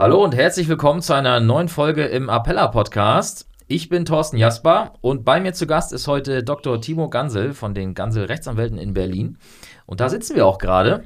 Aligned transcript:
Hallo 0.00 0.22
und 0.22 0.36
herzlich 0.36 0.68
willkommen 0.68 1.02
zu 1.02 1.12
einer 1.12 1.40
neuen 1.40 1.66
Folge 1.66 2.04
im 2.04 2.30
Appella 2.30 2.68
Podcast. 2.68 3.48
Ich 3.66 3.88
bin 3.88 4.04
Thorsten 4.04 4.36
Jasper 4.36 4.92
und 5.00 5.24
bei 5.24 5.40
mir 5.40 5.54
zu 5.54 5.66
Gast 5.66 5.92
ist 5.92 6.06
heute 6.06 6.44
Dr. 6.44 6.80
Timo 6.80 7.10
Gansel 7.10 7.52
von 7.52 7.74
den 7.74 7.94
Gansel 7.94 8.26
Rechtsanwälten 8.26 8.78
in 8.78 8.94
Berlin. 8.94 9.38
Und 9.86 9.98
da 9.98 10.08
sitzen 10.08 10.36
wir 10.36 10.46
auch 10.46 10.58
gerade. 10.58 11.02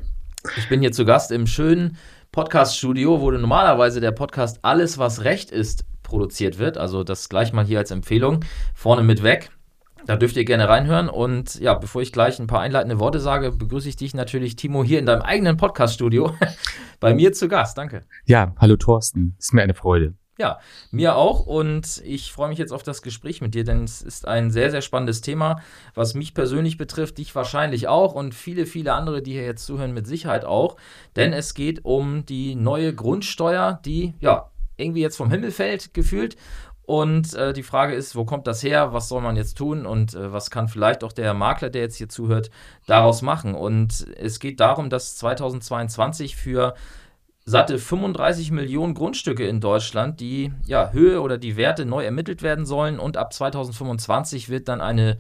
Ich 0.59 0.69
bin 0.69 0.81
hier 0.83 0.93
zu 0.93 1.07
Gast 1.07 1.33
im 1.33 1.47
schönen 1.47 1.97
Podcast-Studio, 2.33 3.23
wo 3.23 3.31
normalerweise 3.31 4.03
der 4.03 4.13
Podcast 4.13 4.59
Alles, 4.61 4.99
was 4.99 5.25
Recht 5.25 5.51
ist, 5.51 5.87
produziert 6.03 6.59
wird. 6.59 6.77
Also 6.77 7.03
das 7.03 7.31
gleich 7.31 7.55
mal 7.55 7.65
hier 7.65 7.79
als 7.79 7.93
Empfehlung. 7.93 8.45
Vorne 8.75 9.03
mit 9.03 9.23
weg. 9.23 9.53
Da 10.07 10.17
dürft 10.17 10.37
ihr 10.37 10.45
gerne 10.45 10.69
reinhören. 10.69 11.09
Und 11.09 11.61
ja, 11.61 11.75
bevor 11.75 12.03
ich 12.03 12.13
gleich 12.13 12.39
ein 12.39 12.47
paar 12.47 12.61
einleitende 12.61 12.99
Worte 12.99 13.21
sage, 13.21 13.53
begrüße 13.53 13.89
ich 13.89 13.97
dich 13.97 14.15
natürlich, 14.15 14.57
Timo, 14.57 14.83
hier 14.83 14.99
in 14.99 15.07
deinem 15.07 15.23
eigenen 15.23 15.57
Podcast-Studio 15.57 16.35
bei 17.01 17.15
mir 17.15 17.33
zu 17.33 17.49
Gast. 17.49 17.79
Danke. 17.79 18.03
Ja, 18.25 18.55
hallo 18.59 18.77
Thorsten. 18.77 19.37
Ist 19.39 19.55
mir 19.55 19.63
eine 19.63 19.75
Freude. 19.75 20.15
Ja, 20.39 20.59
mir 20.91 21.15
auch 21.15 21.47
und 21.47 22.03
ich 22.05 22.33
freue 22.33 22.49
mich 22.49 22.59
jetzt 22.59 22.73
auf 22.73 22.83
das 22.83 23.03
Gespräch 23.03 23.43
mit 23.43 23.55
dir, 23.55 23.65
denn 23.65 23.85
es 23.85 24.01
ist 24.01 24.27
ein 24.27 24.51
sehr, 24.51 24.71
sehr 24.71 24.81
spannendes 24.81 25.21
Thema, 25.21 25.61
was 25.95 26.15
mich 26.15 26.33
persönlich 26.33 26.79
betrifft, 26.79 27.19
dich 27.19 27.35
wahrscheinlich 27.35 27.87
auch 27.87 28.15
und 28.15 28.35
viele, 28.35 28.65
viele 28.65 28.95
andere, 28.95 29.23
die 29.23 29.33
hier 29.33 29.45
jetzt 29.45 29.67
zuhören, 29.67 29.93
mit 29.93 30.07
Sicherheit 30.07 30.47
auch. 30.47 30.79
Denn 31.17 31.35
es 31.35 31.53
geht 31.53 31.85
um 31.85 32.25
die 32.25 32.55
neue 32.55 32.95
Grundsteuer, 32.95 33.79
die 33.85 34.15
ja 34.21 34.51
irgendwie 34.79 35.03
jetzt 35.03 35.17
vom 35.17 35.31
Himmel 35.31 35.51
fällt, 35.51 35.95
gefühlt 35.95 36.37
und 36.85 37.35
äh, 37.35 37.53
die 37.53 37.63
Frage 37.63 37.95
ist, 37.95 38.17
wo 38.17 38.25
kommt 38.25 38.47
das 38.47 38.63
her? 38.63 38.93
Was 38.93 39.09
soll 39.09 39.23
man 39.23 39.37
jetzt 39.37 39.57
tun? 39.57 39.87
Und 39.87 40.15
äh, 40.15 40.33
was 40.33 40.51
kann 40.51 40.69
vielleicht 40.69 41.05
auch 41.05 41.13
der 41.13 41.33
Makler, 41.33 41.71
der 41.71 41.83
jetzt 41.83 41.97
hier 41.97 42.09
zuhört, 42.09 42.51
daraus 42.87 43.23
machen? 43.23 43.55
Und 43.55 44.07
es 44.19 44.41
geht 44.41 44.59
darum, 44.61 44.91
dass 44.91 45.17
2022 45.17 46.37
für 46.37 46.75
satte 47.45 47.79
35 47.79 48.51
Millionen 48.51 48.95
Grundstücke 48.95 49.47
in 49.47 49.61
Deutschland 49.61 50.21
die 50.21 50.53
ja, 50.65 50.91
Höhe 50.93 51.21
oder 51.21 51.39
die 51.39 51.57
Werte 51.57 51.85
neu 51.85 52.05
ermittelt 52.05 52.43
werden 52.43 52.67
sollen. 52.67 52.99
Und 52.99 53.17
ab 53.17 53.33
2025 53.33 54.49
wird 54.49 54.69
dann 54.69 54.81
eine 54.81 55.19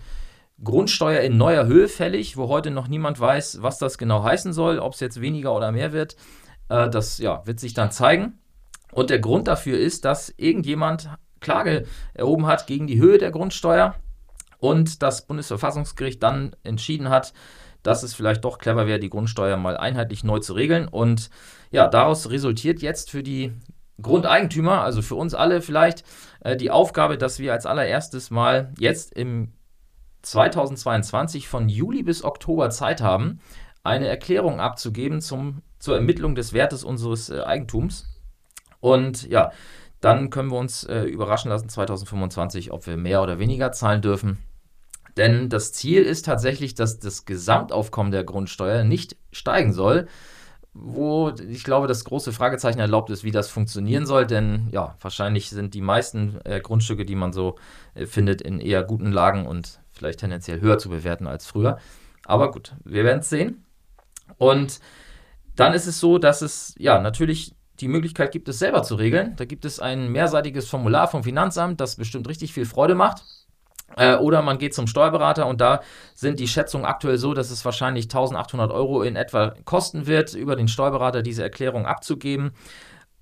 Grundsteuer 0.62 1.20
in 1.20 1.36
neuer 1.36 1.66
Höhe 1.66 1.88
fällig, 1.88 2.36
wo 2.36 2.48
heute 2.48 2.70
noch 2.70 2.88
niemand 2.88 3.20
weiß, 3.20 3.62
was 3.62 3.78
das 3.78 3.98
genau 3.98 4.24
heißen 4.24 4.52
soll, 4.52 4.78
ob 4.78 4.94
es 4.94 5.00
jetzt 5.00 5.20
weniger 5.20 5.54
oder 5.54 5.70
mehr 5.70 5.92
wird. 5.92 6.16
Äh, 6.68 6.90
das 6.90 7.18
ja, 7.18 7.46
wird 7.46 7.60
sich 7.60 7.72
dann 7.72 7.92
zeigen. 7.92 8.38
Und 8.92 9.10
der 9.10 9.20
Grund 9.20 9.48
dafür 9.48 9.78
ist, 9.78 10.04
dass 10.04 10.34
irgendjemand 10.36 11.08
Klage 11.42 11.84
erhoben 12.14 12.46
hat 12.46 12.66
gegen 12.66 12.86
die 12.86 12.98
Höhe 12.98 13.18
der 13.18 13.30
Grundsteuer 13.30 13.94
und 14.58 15.02
das 15.02 15.26
Bundesverfassungsgericht 15.26 16.22
dann 16.22 16.56
entschieden 16.62 17.10
hat, 17.10 17.34
dass 17.82 18.02
es 18.02 18.14
vielleicht 18.14 18.44
doch 18.44 18.58
clever 18.58 18.86
wäre, 18.86 19.00
die 19.00 19.10
Grundsteuer 19.10 19.56
mal 19.56 19.76
einheitlich 19.76 20.24
neu 20.24 20.38
zu 20.38 20.54
regeln. 20.54 20.88
Und 20.88 21.30
ja, 21.70 21.88
daraus 21.88 22.30
resultiert 22.30 22.80
jetzt 22.80 23.10
für 23.10 23.22
die 23.22 23.52
Grundeigentümer, 24.00 24.82
also 24.82 25.02
für 25.02 25.16
uns 25.16 25.34
alle 25.34 25.60
vielleicht, 25.62 26.04
äh, 26.40 26.56
die 26.56 26.70
Aufgabe, 26.70 27.18
dass 27.18 27.38
wir 27.38 27.52
als 27.52 27.66
allererstes 27.66 28.30
mal 28.30 28.72
jetzt 28.78 29.12
im 29.12 29.52
2022 30.22 31.48
von 31.48 31.68
Juli 31.68 32.02
bis 32.02 32.22
Oktober 32.24 32.70
Zeit 32.70 33.00
haben, 33.00 33.40
eine 33.82 34.06
Erklärung 34.06 34.60
abzugeben 34.60 35.20
zum, 35.20 35.62
zur 35.78 35.96
Ermittlung 35.96 36.34
des 36.34 36.52
Wertes 36.52 36.84
unseres 36.84 37.30
äh, 37.30 37.40
Eigentums. 37.40 38.06
Und 38.80 39.28
ja, 39.28 39.52
dann 40.02 40.30
können 40.30 40.50
wir 40.50 40.58
uns 40.58 40.84
äh, 40.84 41.04
überraschen 41.04 41.48
lassen 41.48 41.68
2025, 41.68 42.72
ob 42.72 42.86
wir 42.86 42.96
mehr 42.96 43.22
oder 43.22 43.38
weniger 43.38 43.72
zahlen 43.72 44.02
dürfen. 44.02 44.38
Denn 45.16 45.48
das 45.48 45.72
Ziel 45.72 46.02
ist 46.02 46.26
tatsächlich, 46.26 46.74
dass 46.74 46.98
das 46.98 47.24
Gesamtaufkommen 47.24 48.10
der 48.10 48.24
Grundsteuer 48.24 48.82
nicht 48.82 49.16
steigen 49.30 49.72
soll, 49.72 50.08
wo 50.74 51.32
ich 51.48 51.62
glaube, 51.62 51.86
das 51.86 52.04
große 52.04 52.32
Fragezeichen 52.32 52.80
erlaubt 52.80 53.10
ist, 53.10 53.22
wie 53.22 53.30
das 53.30 53.48
funktionieren 53.48 54.04
soll. 54.04 54.26
Denn 54.26 54.68
ja, 54.72 54.96
wahrscheinlich 55.00 55.50
sind 55.50 55.72
die 55.72 55.82
meisten 55.82 56.40
äh, 56.44 56.60
Grundstücke, 56.60 57.04
die 57.04 57.14
man 57.14 57.32
so 57.32 57.56
äh, 57.94 58.06
findet, 58.06 58.42
in 58.42 58.58
eher 58.58 58.82
guten 58.82 59.12
Lagen 59.12 59.46
und 59.46 59.80
vielleicht 59.92 60.20
tendenziell 60.20 60.60
höher 60.60 60.78
zu 60.78 60.88
bewerten 60.88 61.28
als 61.28 61.46
früher. 61.46 61.78
Aber 62.24 62.50
gut, 62.50 62.74
wir 62.84 63.04
werden 63.04 63.20
es 63.20 63.30
sehen. 63.30 63.64
Und 64.36 64.80
dann 65.54 65.74
ist 65.74 65.86
es 65.86 66.00
so, 66.00 66.18
dass 66.18 66.42
es 66.42 66.74
ja 66.76 67.00
natürlich 67.00 67.54
die 67.82 67.88
Möglichkeit 67.88 68.30
gibt 68.30 68.48
es 68.48 68.60
selber 68.60 68.84
zu 68.84 68.94
regeln. 68.94 69.34
Da 69.36 69.44
gibt 69.44 69.64
es 69.64 69.80
ein 69.80 70.10
mehrseitiges 70.10 70.68
Formular 70.68 71.08
vom 71.08 71.24
Finanzamt, 71.24 71.80
das 71.80 71.96
bestimmt 71.96 72.28
richtig 72.28 72.52
viel 72.52 72.64
Freude 72.64 72.94
macht. 72.94 73.24
Äh, 73.96 74.16
oder 74.16 74.40
man 74.40 74.58
geht 74.58 74.72
zum 74.72 74.86
Steuerberater 74.86 75.46
und 75.46 75.60
da 75.60 75.82
sind 76.14 76.38
die 76.38 76.46
Schätzungen 76.46 76.86
aktuell 76.86 77.18
so, 77.18 77.34
dass 77.34 77.50
es 77.50 77.64
wahrscheinlich 77.64 78.04
1800 78.04 78.70
Euro 78.70 79.02
in 79.02 79.16
etwa 79.16 79.54
kosten 79.64 80.06
wird, 80.06 80.32
über 80.34 80.54
den 80.54 80.68
Steuerberater 80.68 81.22
diese 81.22 81.42
Erklärung 81.42 81.84
abzugeben. 81.84 82.52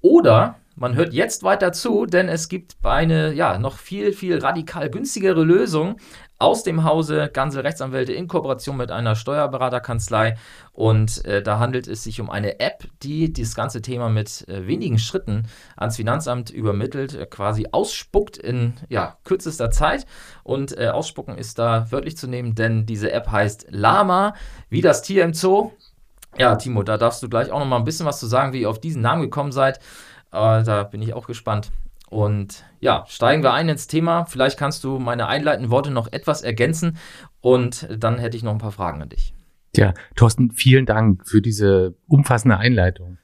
Oder 0.01 0.57
man 0.77 0.95
hört 0.95 1.13
jetzt 1.13 1.43
weiter 1.43 1.73
zu, 1.73 2.07
denn 2.07 2.29
es 2.29 2.49
gibt 2.49 2.77
eine 2.83 3.35
ja 3.35 3.59
noch 3.59 3.77
viel, 3.77 4.13
viel 4.13 4.39
radikal 4.39 4.89
günstigere 4.89 5.45
Lösung 5.45 5.97
aus 6.39 6.63
dem 6.63 6.85
Hause 6.85 7.29
Gansel 7.31 7.61
Rechtsanwälte 7.61 8.15
in 8.15 8.27
Kooperation 8.27 8.79
mit 8.79 8.91
einer 8.91 9.15
Steuerberaterkanzlei. 9.15 10.39
Und 10.73 11.23
äh, 11.27 11.43
da 11.43 11.59
handelt 11.59 11.87
es 11.87 12.03
sich 12.03 12.19
um 12.19 12.31
eine 12.31 12.61
App, 12.61 12.89
die 13.03 13.31
das 13.31 13.55
ganze 13.55 13.83
Thema 13.83 14.09
mit 14.09 14.49
äh, 14.49 14.67
wenigen 14.67 14.99
Schritten 14.99 15.49
ans 15.77 15.97
Finanzamt 15.97 16.49
übermittelt, 16.49 17.15
äh, 17.15 17.27
quasi 17.27 17.67
ausspuckt 17.71 18.39
in 18.39 18.73
ja, 18.89 19.19
kürzester 19.25 19.71
Zeit. 19.71 20.07
Und 20.45 20.79
äh, 20.79 20.89
ausspucken 20.89 21.37
ist 21.37 21.59
da 21.59 21.93
wörtlich 21.93 22.17
zu 22.17 22.27
nehmen, 22.27 22.55
denn 22.55 22.87
diese 22.87 23.13
App 23.13 23.31
heißt 23.31 23.67
Lama, 23.69 24.33
wie 24.71 24.81
das 24.81 25.03
Tier 25.03 25.25
im 25.25 25.35
Zoo. 25.35 25.73
Ja, 26.39 26.57
Timo, 26.57 26.83
da 26.83 26.97
darfst 26.97 27.23
du 27.23 27.29
gleich 27.29 27.51
auch 27.51 27.59
noch 27.59 27.67
mal 27.67 27.77
ein 27.77 27.85
bisschen 27.85 28.07
was 28.07 28.21
zu 28.21 28.27
sagen, 28.27 28.53
wie 28.53 28.63
ihr 28.63 28.71
auf 28.71 28.81
diesen 28.81 29.03
Namen 29.03 29.23
gekommen 29.23 29.53
seid. 29.53 29.79
Äh, 30.33 30.63
da 30.63 30.85
bin 30.85 31.03
ich 31.03 31.15
auch 31.15 31.27
gespannt. 31.27 31.71
Und 32.09 32.65
ja, 32.81 33.05
steigen 33.09 33.43
wir 33.43 33.53
ein 33.53 33.69
ins 33.69 33.87
Thema. 33.87 34.25
Vielleicht 34.25 34.59
kannst 34.59 34.83
du 34.83 34.99
meine 34.99 35.29
einleitenden 35.29 35.71
Worte 35.71 35.93
noch 35.93 36.13
etwas 36.13 36.43
ergänzen 36.43 36.99
und 37.41 37.89
dann 37.97 38.19
hätte 38.19 38.37
ich 38.37 38.43
noch 38.43 38.53
ein 38.53 38.59
paar 38.59 38.73
Fragen 38.73 39.01
an 39.01 39.09
dich. 39.09 39.33
Ja, 39.77 39.95
Thorsten, 40.17 40.51
vielen 40.51 40.87
Dank 40.87 41.29
für 41.29 41.41
diese 41.41 41.95
umfassende 42.09 42.59
Einleitung. 42.59 43.19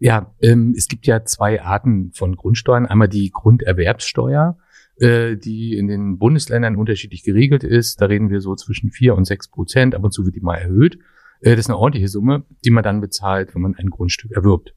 Ja, 0.00 0.34
ähm, 0.40 0.74
es 0.76 0.88
gibt 0.88 1.06
ja 1.06 1.24
zwei 1.24 1.62
Arten 1.62 2.10
von 2.12 2.34
Grundsteuern. 2.34 2.86
Einmal 2.86 3.08
die 3.08 3.30
Grunderwerbssteuer, 3.30 4.58
äh, 4.96 5.36
die 5.36 5.76
in 5.76 5.86
den 5.86 6.18
Bundesländern 6.18 6.74
unterschiedlich 6.74 7.22
geregelt 7.22 7.62
ist. 7.62 8.00
Da 8.00 8.06
reden 8.06 8.30
wir 8.30 8.40
so 8.40 8.56
zwischen 8.56 8.90
vier 8.90 9.14
und 9.14 9.24
sechs 9.24 9.46
Prozent. 9.46 9.94
Ab 9.94 10.02
und 10.02 10.12
zu 10.12 10.24
wird 10.24 10.34
die 10.34 10.40
mal 10.40 10.56
erhöht. 10.56 10.98
Äh, 11.40 11.50
das 11.50 11.60
ist 11.66 11.70
eine 11.70 11.78
ordentliche 11.78 12.08
Summe, 12.08 12.44
die 12.64 12.70
man 12.70 12.84
dann 12.84 13.00
bezahlt, 13.00 13.54
wenn 13.54 13.62
man 13.62 13.74
ein 13.74 13.90
Grundstück 13.90 14.32
erwirbt. 14.32 14.74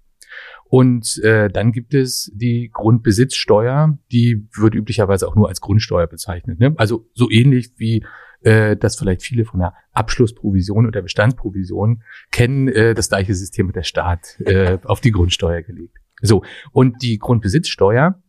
Und 0.66 1.18
äh, 1.24 1.50
dann 1.50 1.72
gibt 1.72 1.94
es 1.94 2.32
die 2.36 2.70
Grundbesitzsteuer, 2.72 3.98
die 4.12 4.48
wird 4.56 4.76
üblicherweise 4.76 5.28
auch 5.28 5.36
nur 5.36 5.48
als 5.48 5.62
Grundsteuer 5.62 6.08
bezeichnet. 6.08 6.60
Ne? 6.60 6.74
Also 6.78 7.10
so 7.14 7.30
ähnlich 7.32 7.72
wie 7.78 8.04
äh, 8.42 8.76
das 8.76 8.98
vielleicht 8.98 9.24
viele 9.24 9.46
von 9.46 9.62
der 9.62 9.74
Abschlussprovision 9.94 10.86
oder 10.86 11.02
Bestandsprovision 11.02 12.04
kennen, 12.32 12.68
äh, 12.68 12.94
das 12.94 13.10
gleiche 13.10 13.34
System 13.34 13.68
mit 13.68 13.76
der 13.76 13.84
Staat 13.84 14.40
äh, 14.42 14.78
auf 14.84 15.00
die 15.00 15.12
Grundsteuer 15.12 15.62
gelegt. 15.62 15.98
So, 16.22 16.44
und 16.72 17.02
die 17.02 17.18
Grundbesitzsteuer 17.18 18.22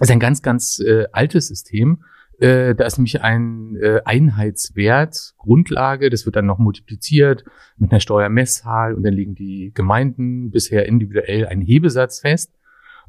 ist 0.00 0.10
ein 0.10 0.20
ganz, 0.20 0.42
ganz 0.42 0.80
äh, 0.80 1.06
altes 1.12 1.48
System 1.48 2.04
äh, 2.38 2.74
da 2.74 2.86
ist 2.86 2.98
nämlich 2.98 3.20
ein 3.22 3.76
äh, 3.76 4.00
Einheitswert, 4.04 5.34
Grundlage, 5.38 6.08
das 6.08 6.24
wird 6.24 6.36
dann 6.36 6.46
noch 6.46 6.58
multipliziert 6.58 7.44
mit 7.76 7.90
einer 7.90 8.00
Steuermesszahl 8.00 8.94
und 8.94 9.02
dann 9.02 9.14
legen 9.14 9.34
die 9.34 9.72
Gemeinden 9.74 10.50
bisher 10.50 10.86
individuell 10.86 11.46
einen 11.46 11.62
Hebesatz 11.62 12.20
fest. 12.20 12.52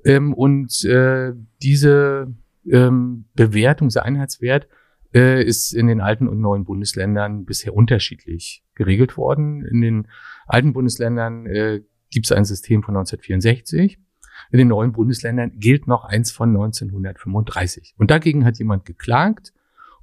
Ähm, 0.03 0.33
und 0.33 0.83
äh, 0.85 1.33
diese 1.61 2.33
ähm, 2.69 3.25
Bewertung, 3.35 3.89
dieser 3.89 4.05
Einheitswert, 4.05 4.67
äh, 5.13 5.43
ist 5.43 5.73
in 5.73 5.87
den 5.87 6.01
alten 6.01 6.27
und 6.27 6.39
neuen 6.39 6.65
Bundesländern 6.65 7.45
bisher 7.45 7.73
unterschiedlich 7.73 8.63
geregelt 8.75 9.17
worden. 9.17 9.65
In 9.65 9.81
den 9.81 10.07
alten 10.47 10.73
Bundesländern 10.73 11.45
äh, 11.45 11.81
gibt 12.09 12.25
es 12.25 12.31
ein 12.31 12.45
System 12.45 12.83
von 12.83 12.95
1964 12.95 13.99
in 14.51 14.57
den 14.57 14.67
neuen 14.67 14.91
Bundesländern 14.91 15.51
gilt 15.55 15.87
noch 15.87 16.05
eins 16.05 16.31
von 16.31 16.49
1935. 16.49 17.95
Und 17.97 18.11
dagegen 18.11 18.45
hat 18.45 18.57
jemand 18.57 18.85
geklagt. 18.85 19.53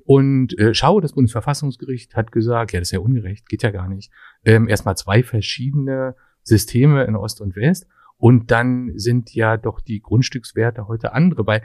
Und 0.04 0.56
äh, 0.58 0.72
schau, 0.72 1.00
das 1.00 1.14
Bundesverfassungsgericht 1.14 2.14
hat 2.14 2.30
gesagt, 2.30 2.72
ja, 2.72 2.78
das 2.78 2.88
ist 2.88 2.92
ja 2.92 3.00
ungerecht, 3.00 3.48
geht 3.48 3.62
ja 3.62 3.70
gar 3.70 3.88
nicht. 3.88 4.12
Ähm, 4.44 4.68
erstmal 4.68 4.96
zwei 4.96 5.22
verschiedene 5.22 6.14
Systeme 6.42 7.04
in 7.04 7.16
Ost 7.16 7.40
und 7.40 7.56
West. 7.56 7.86
Und 8.16 8.50
dann 8.50 8.92
sind 8.94 9.34
ja 9.34 9.56
doch 9.56 9.80
die 9.80 10.00
Grundstückswerte 10.00 10.88
heute 10.88 11.12
andere, 11.12 11.46
weil 11.46 11.62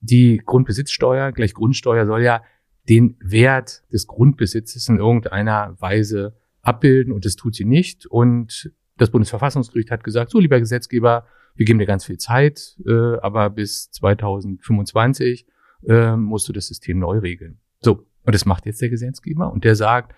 die 0.00 0.42
Grundbesitzsteuer 0.44 1.32
gleich 1.32 1.54
Grundsteuer 1.54 2.06
soll 2.06 2.22
ja 2.22 2.42
den 2.88 3.16
Wert 3.20 3.84
des 3.92 4.06
Grundbesitzes 4.06 4.88
in 4.88 4.98
irgendeiner 4.98 5.76
Weise 5.80 6.36
abbilden 6.62 7.12
und 7.12 7.24
das 7.24 7.36
tut 7.36 7.54
sie 7.54 7.64
nicht. 7.64 8.06
Und 8.06 8.72
das 8.96 9.10
Bundesverfassungsgericht 9.10 9.90
hat 9.90 10.04
gesagt, 10.04 10.30
so 10.30 10.38
lieber 10.38 10.58
Gesetzgeber, 10.58 11.26
wir 11.54 11.66
geben 11.66 11.78
dir 11.78 11.86
ganz 11.86 12.04
viel 12.04 12.18
Zeit, 12.18 12.76
äh, 12.86 13.16
aber 13.18 13.50
bis 13.50 13.90
2025 13.90 15.46
äh, 15.86 16.16
musst 16.16 16.48
du 16.48 16.52
das 16.52 16.68
System 16.68 16.98
neu 16.98 17.18
regeln. 17.18 17.58
So, 17.80 18.06
und 18.24 18.34
das 18.34 18.44
macht 18.44 18.66
jetzt 18.66 18.80
der 18.80 18.88
Gesetzgeber 18.88 19.52
und 19.52 19.64
der 19.64 19.76
sagt, 19.76 20.14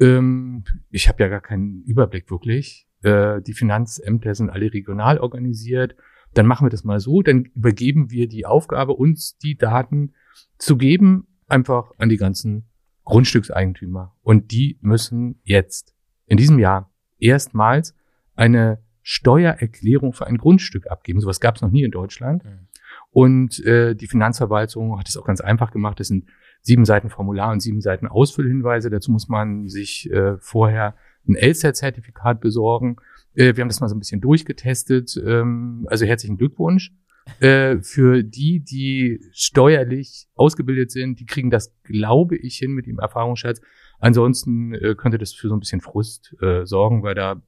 ähm, 0.00 0.64
ich 0.90 1.08
habe 1.08 1.22
ja 1.22 1.28
gar 1.28 1.40
keinen 1.40 1.82
Überblick 1.82 2.30
wirklich. 2.30 2.86
Äh, 3.02 3.42
die 3.42 3.54
Finanzämter 3.54 4.34
sind 4.34 4.50
alle 4.50 4.72
regional 4.72 5.18
organisiert. 5.18 5.96
Dann 6.34 6.46
machen 6.46 6.66
wir 6.66 6.70
das 6.70 6.84
mal 6.84 7.00
so, 7.00 7.22
dann 7.22 7.44
übergeben 7.56 8.10
wir 8.10 8.28
die 8.28 8.46
Aufgabe, 8.46 8.92
uns 8.92 9.36
die 9.38 9.56
Daten 9.56 10.12
zu 10.58 10.76
geben, 10.76 11.26
einfach 11.48 11.92
an 11.98 12.08
die 12.08 12.16
ganzen 12.16 12.68
Grundstückseigentümer. 13.04 14.14
Und 14.22 14.52
die 14.52 14.78
müssen 14.80 15.40
jetzt 15.42 15.94
in 16.26 16.36
diesem 16.36 16.58
Jahr 16.58 16.92
erstmals 17.18 17.94
eine 18.36 18.78
Steuererklärung 19.02 20.12
für 20.12 20.26
ein 20.26 20.38
Grundstück 20.38 20.90
abgeben. 20.90 21.20
Sowas 21.20 21.40
gab 21.40 21.56
es 21.56 21.62
noch 21.62 21.70
nie 21.70 21.82
in 21.82 21.90
Deutschland. 21.90 22.44
Mhm. 22.44 22.68
Und 23.10 23.64
äh, 23.64 23.94
die 23.94 24.06
Finanzverwaltung 24.06 24.98
hat 24.98 25.08
es 25.08 25.16
auch 25.16 25.24
ganz 25.24 25.40
einfach 25.40 25.70
gemacht. 25.70 25.98
Das 26.00 26.08
sind 26.08 26.26
sieben 26.62 26.84
Seiten 26.84 27.10
Formular 27.10 27.50
und 27.50 27.60
sieben 27.60 27.80
Seiten 27.80 28.06
Ausfüllhinweise. 28.06 28.90
Dazu 28.90 29.10
muss 29.10 29.28
man 29.28 29.68
sich 29.68 30.10
äh, 30.10 30.36
vorher 30.38 30.94
ein 31.28 31.34
LSAT-Zertifikat 31.34 32.40
besorgen. 32.40 32.96
Äh, 33.34 33.56
wir 33.56 33.62
haben 33.62 33.68
das 33.68 33.80
mal 33.80 33.88
so 33.88 33.96
ein 33.96 34.00
bisschen 34.00 34.20
durchgetestet. 34.20 35.20
Ähm, 35.24 35.86
also 35.90 36.06
herzlichen 36.06 36.36
Glückwunsch. 36.36 36.92
Äh, 37.38 37.78
für 37.82 38.22
die, 38.22 38.60
die 38.60 39.20
steuerlich 39.32 40.28
ausgebildet 40.34 40.90
sind, 40.90 41.20
die 41.20 41.26
kriegen 41.26 41.50
das, 41.50 41.74
glaube 41.82 42.36
ich, 42.36 42.56
hin 42.56 42.72
mit 42.72 42.86
dem 42.86 42.98
Erfahrungsschatz. 42.98 43.60
Ansonsten 43.98 44.74
äh, 44.74 44.94
könnte 44.96 45.18
das 45.18 45.32
für 45.32 45.48
so 45.48 45.54
ein 45.54 45.60
bisschen 45.60 45.80
Frust 45.80 46.34
äh, 46.40 46.64
sorgen, 46.64 47.02
weil 47.02 47.14
da 47.14 47.42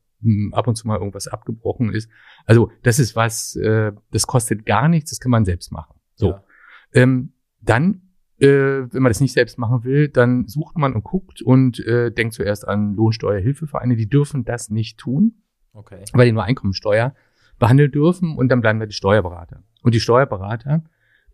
ab 0.52 0.68
und 0.68 0.76
zu 0.76 0.86
mal 0.86 0.98
irgendwas 0.98 1.28
abgebrochen 1.28 1.92
ist. 1.92 2.10
Also 2.46 2.70
das 2.82 2.98
ist 2.98 3.16
was, 3.16 3.56
äh, 3.56 3.92
das 4.10 4.26
kostet 4.26 4.66
gar 4.66 4.88
nichts, 4.88 5.10
das 5.10 5.20
kann 5.20 5.30
man 5.30 5.44
selbst 5.44 5.72
machen. 5.72 5.94
So. 6.14 6.30
Ja. 6.30 6.44
Ähm, 6.92 7.32
dann 7.60 8.02
äh, 8.42 8.92
wenn 8.92 9.02
man 9.02 9.10
das 9.10 9.20
nicht 9.20 9.32
selbst 9.32 9.56
machen 9.56 9.84
will, 9.84 10.08
dann 10.08 10.48
sucht 10.48 10.76
man 10.76 10.94
und 10.94 11.04
guckt 11.04 11.42
und 11.42 11.78
äh, 11.86 12.10
denkt 12.10 12.34
zuerst 12.34 12.66
an 12.66 12.94
Lohnsteuerhilfevereine. 12.94 13.94
Die 13.94 14.08
dürfen 14.08 14.44
das 14.44 14.68
nicht 14.68 14.98
tun, 14.98 15.42
okay. 15.72 16.04
weil 16.12 16.26
die 16.26 16.32
nur 16.32 16.42
Einkommensteuer 16.42 17.14
behandeln 17.60 17.92
dürfen 17.92 18.36
und 18.36 18.48
dann 18.48 18.60
bleiben 18.60 18.80
da 18.80 18.86
die 18.86 18.94
Steuerberater. 18.94 19.62
Und 19.82 19.94
die 19.94 20.00
Steuerberater 20.00 20.82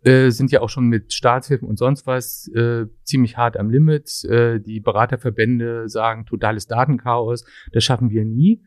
äh, 0.03 0.29
sind 0.29 0.51
ja 0.51 0.61
auch 0.61 0.69
schon 0.69 0.85
mit 0.85 1.11
Staatshilfen 1.11 1.67
und 1.67 1.77
sonst 1.77 2.05
was 2.05 2.47
äh, 2.49 2.85
ziemlich 3.03 3.37
hart 3.37 3.57
am 3.57 3.71
Limit. 3.71 4.23
Äh, 4.25 4.59
die 4.59 4.79
Beraterverbände 4.79 5.89
sagen 5.89 6.27
totales 6.27 6.67
Datenchaos, 6.67 7.43
das 7.71 7.83
schaffen 7.83 8.11
wir 8.11 8.23
nie. 8.23 8.63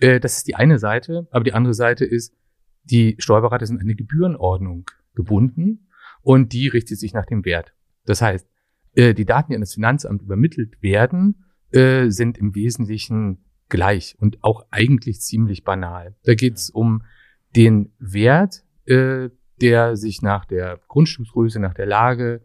Äh, 0.00 0.20
das 0.20 0.38
ist 0.38 0.48
die 0.48 0.54
eine 0.54 0.78
Seite, 0.78 1.26
aber 1.30 1.44
die 1.44 1.52
andere 1.52 1.74
Seite 1.74 2.04
ist, 2.04 2.34
die 2.84 3.16
Steuerberater 3.18 3.66
sind 3.66 3.76
an 3.76 3.82
eine 3.82 3.96
Gebührenordnung 3.96 4.86
gebunden 5.14 5.88
und 6.22 6.52
die 6.52 6.68
richtet 6.68 6.98
sich 6.98 7.12
nach 7.14 7.26
dem 7.26 7.44
Wert. 7.44 7.72
Das 8.04 8.22
heißt, 8.22 8.48
äh, 8.94 9.14
die 9.14 9.24
Daten, 9.24 9.50
die 9.50 9.56
an 9.56 9.62
das 9.62 9.74
Finanzamt 9.74 10.22
übermittelt 10.22 10.82
werden, 10.82 11.44
äh, 11.72 12.10
sind 12.10 12.38
im 12.38 12.54
Wesentlichen 12.54 13.44
gleich 13.68 14.16
und 14.18 14.42
auch 14.44 14.66
eigentlich 14.70 15.20
ziemlich 15.20 15.64
banal. 15.64 16.14
Da 16.22 16.34
geht 16.34 16.54
es 16.54 16.70
um 16.70 17.02
den 17.56 17.92
Wert, 17.98 18.64
äh, 18.84 19.30
der 19.60 19.96
sich 19.96 20.22
nach 20.22 20.44
der 20.44 20.80
Grundstücksgröße, 20.88 21.58
nach 21.58 21.74
der 21.74 21.86
Lage, 21.86 22.42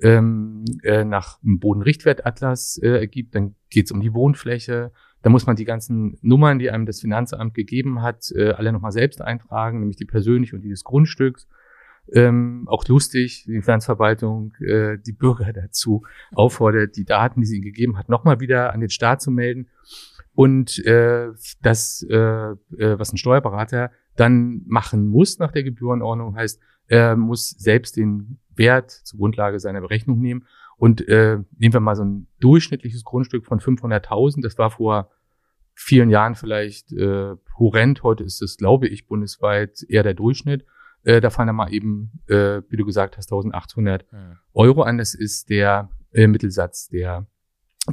ähm, 0.00 0.64
äh, 0.82 1.04
nach 1.04 1.40
dem 1.40 1.58
Bodenrichtwertatlas 1.58 2.78
äh, 2.82 2.88
ergibt. 2.88 3.34
Dann 3.34 3.54
geht 3.70 3.86
es 3.86 3.92
um 3.92 4.00
die 4.00 4.14
Wohnfläche. 4.14 4.92
Da 5.22 5.30
muss 5.30 5.46
man 5.46 5.56
die 5.56 5.64
ganzen 5.64 6.18
Nummern, 6.22 6.58
die 6.58 6.70
einem 6.70 6.86
das 6.86 7.00
Finanzamt 7.00 7.54
gegeben 7.54 8.02
hat, 8.02 8.30
äh, 8.34 8.50
alle 8.50 8.72
nochmal 8.72 8.92
selbst 8.92 9.20
eintragen, 9.20 9.80
nämlich 9.80 9.96
die 9.96 10.04
persönliche 10.04 10.56
und 10.56 10.62
die 10.62 10.70
des 10.70 10.84
Grundstücks 10.84 11.48
ähm, 12.12 12.64
auch 12.68 12.86
lustig, 12.88 13.44
die 13.46 13.60
Finanzverwaltung 13.60 14.54
äh, 14.60 14.98
die 14.98 15.12
Bürger 15.12 15.52
dazu 15.52 16.04
auffordert, 16.32 16.96
die 16.96 17.04
Daten, 17.04 17.40
die 17.40 17.46
sie 17.46 17.56
ihnen 17.56 17.64
gegeben 17.64 17.98
hat, 17.98 18.08
nochmal 18.08 18.40
wieder 18.40 18.72
an 18.72 18.80
den 18.80 18.90
Staat 18.90 19.20
zu 19.20 19.30
melden. 19.30 19.68
Und 20.34 20.84
äh, 20.86 21.28
das, 21.62 22.06
äh, 22.08 22.16
äh, 22.16 22.56
was 22.98 23.12
ein 23.12 23.18
Steuerberater 23.18 23.90
dann 24.16 24.62
machen 24.66 25.08
muss 25.08 25.38
nach 25.38 25.52
der 25.52 25.64
Gebührenordnung, 25.64 26.36
heißt, 26.36 26.60
er 26.86 27.16
muss 27.16 27.50
selbst 27.50 27.96
den 27.96 28.38
Wert 28.54 28.90
zur 28.90 29.18
Grundlage 29.18 29.60
seiner 29.60 29.80
Berechnung 29.80 30.20
nehmen. 30.20 30.46
Und 30.78 31.06
äh, 31.08 31.38
nehmen 31.58 31.74
wir 31.74 31.80
mal 31.80 31.96
so 31.96 32.04
ein 32.04 32.28
durchschnittliches 32.40 33.04
Grundstück 33.04 33.44
von 33.44 33.60
500.000, 33.60 34.42
das 34.42 34.56
war 34.58 34.70
vor 34.70 35.10
vielen 35.74 36.10
Jahren 36.10 36.34
vielleicht 36.34 36.92
äh, 36.92 37.34
horrend, 37.58 38.02
heute 38.02 38.24
ist 38.24 38.42
es, 38.42 38.56
glaube 38.56 38.88
ich, 38.88 39.06
bundesweit 39.06 39.84
eher 39.88 40.02
der 40.02 40.14
Durchschnitt. 40.14 40.64
Äh, 41.04 41.20
da 41.20 41.30
fallen 41.30 41.46
dann 41.46 41.56
mal 41.56 41.72
eben, 41.72 42.20
äh, 42.26 42.62
wie 42.68 42.76
du 42.76 42.84
gesagt 42.84 43.16
hast, 43.16 43.30
1800 43.32 44.06
ja. 44.10 44.36
Euro 44.54 44.82
an. 44.82 44.98
Das 44.98 45.14
ist 45.14 45.50
der 45.50 45.90
äh, 46.12 46.26
Mittelsatz 46.26 46.88
der 46.88 47.26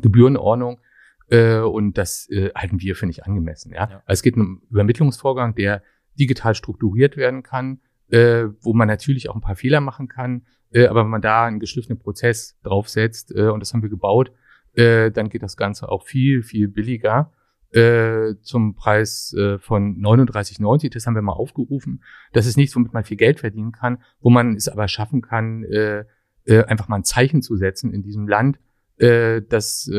Gebührenordnung. 0.01 0.79
Äh, 1.27 1.59
und 1.59 1.97
das 1.97 2.27
äh, 2.29 2.51
halten 2.55 2.81
wir, 2.81 2.95
finde 2.95 3.11
ich, 3.11 3.23
angemessen. 3.23 3.71
Ja? 3.71 3.89
ja. 3.89 4.03
Also 4.05 4.19
es 4.19 4.21
geht 4.23 4.35
um 4.35 4.41
einen 4.41 4.61
Übermittlungsvorgang, 4.69 5.55
der 5.55 5.83
digital 6.19 6.55
strukturiert 6.55 7.17
werden 7.17 7.43
kann, 7.43 7.81
äh, 8.09 8.45
wo 8.61 8.73
man 8.73 8.87
natürlich 8.87 9.29
auch 9.29 9.35
ein 9.35 9.41
paar 9.41 9.55
Fehler 9.55 9.81
machen 9.81 10.07
kann. 10.07 10.45
Äh, 10.75 10.87
aber 10.87 11.03
wenn 11.03 11.09
man 11.09 11.21
da 11.21 11.45
einen 11.45 11.59
geschliffenen 11.59 11.97
Prozess 11.97 12.57
draufsetzt, 12.61 13.33
äh, 13.33 13.47
und 13.47 13.61
das 13.61 13.73
haben 13.73 13.81
wir 13.81 13.89
gebaut, 13.89 14.31
äh, 14.73 15.09
dann 15.09 15.29
geht 15.29 15.41
das 15.41 15.55
Ganze 15.55 15.87
auch 15.87 16.03
viel, 16.03 16.43
viel 16.43 16.67
billiger 16.67 17.31
äh, 17.71 18.35
zum 18.41 18.75
Preis 18.75 19.33
äh, 19.33 19.57
von 19.57 19.97
39,90. 20.01 20.91
Das 20.91 21.07
haben 21.07 21.15
wir 21.15 21.21
mal 21.21 21.31
aufgerufen. 21.31 22.03
Das 22.33 22.45
ist 22.45 22.57
nichts, 22.57 22.75
womit 22.75 22.93
man 22.93 23.05
viel 23.05 23.15
Geld 23.15 23.39
verdienen 23.39 23.71
kann, 23.71 24.03
wo 24.19 24.29
man 24.29 24.55
es 24.55 24.67
aber 24.67 24.89
schaffen 24.89 25.21
kann, 25.21 25.63
äh, 25.63 26.03
einfach 26.45 26.89
mal 26.89 26.97
ein 26.97 27.03
Zeichen 27.05 27.41
zu 27.41 27.55
setzen 27.55 27.91
in 27.91 28.03
diesem 28.03 28.27
Land, 28.27 28.59
äh, 28.97 29.41
das 29.41 29.89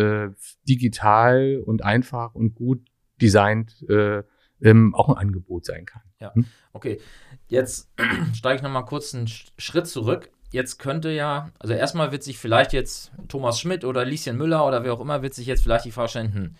digital 0.68 1.60
und 1.64 1.82
einfach 1.82 2.34
und 2.36 2.54
gut 2.54 2.86
designt 3.20 3.84
äh, 3.88 4.22
ähm, 4.62 4.94
auch 4.94 5.08
ein 5.08 5.16
Angebot 5.16 5.64
sein 5.64 5.86
kann. 5.86 6.02
Ja, 6.20 6.32
okay. 6.72 7.00
Jetzt 7.48 7.90
steige 8.32 8.56
ich 8.56 8.62
nochmal 8.62 8.84
kurz 8.84 9.14
einen 9.14 9.26
Schritt 9.26 9.86
zurück. 9.86 10.30
Jetzt 10.56 10.78
könnte 10.78 11.10
ja, 11.10 11.50
also 11.58 11.74
erstmal 11.74 12.12
wird 12.12 12.22
sich 12.22 12.38
vielleicht 12.38 12.72
jetzt 12.72 13.12
Thomas 13.28 13.60
Schmidt 13.60 13.84
oder 13.84 14.06
Lieschen 14.06 14.38
Müller 14.38 14.66
oder 14.66 14.84
wer 14.84 14.94
auch 14.94 15.02
immer, 15.02 15.20
wird 15.20 15.34
sich 15.34 15.46
jetzt 15.46 15.62
vielleicht 15.62 15.84
die 15.84 15.90
Frage 15.90 16.08
stellen, 16.08 16.32
hm, 16.32 16.54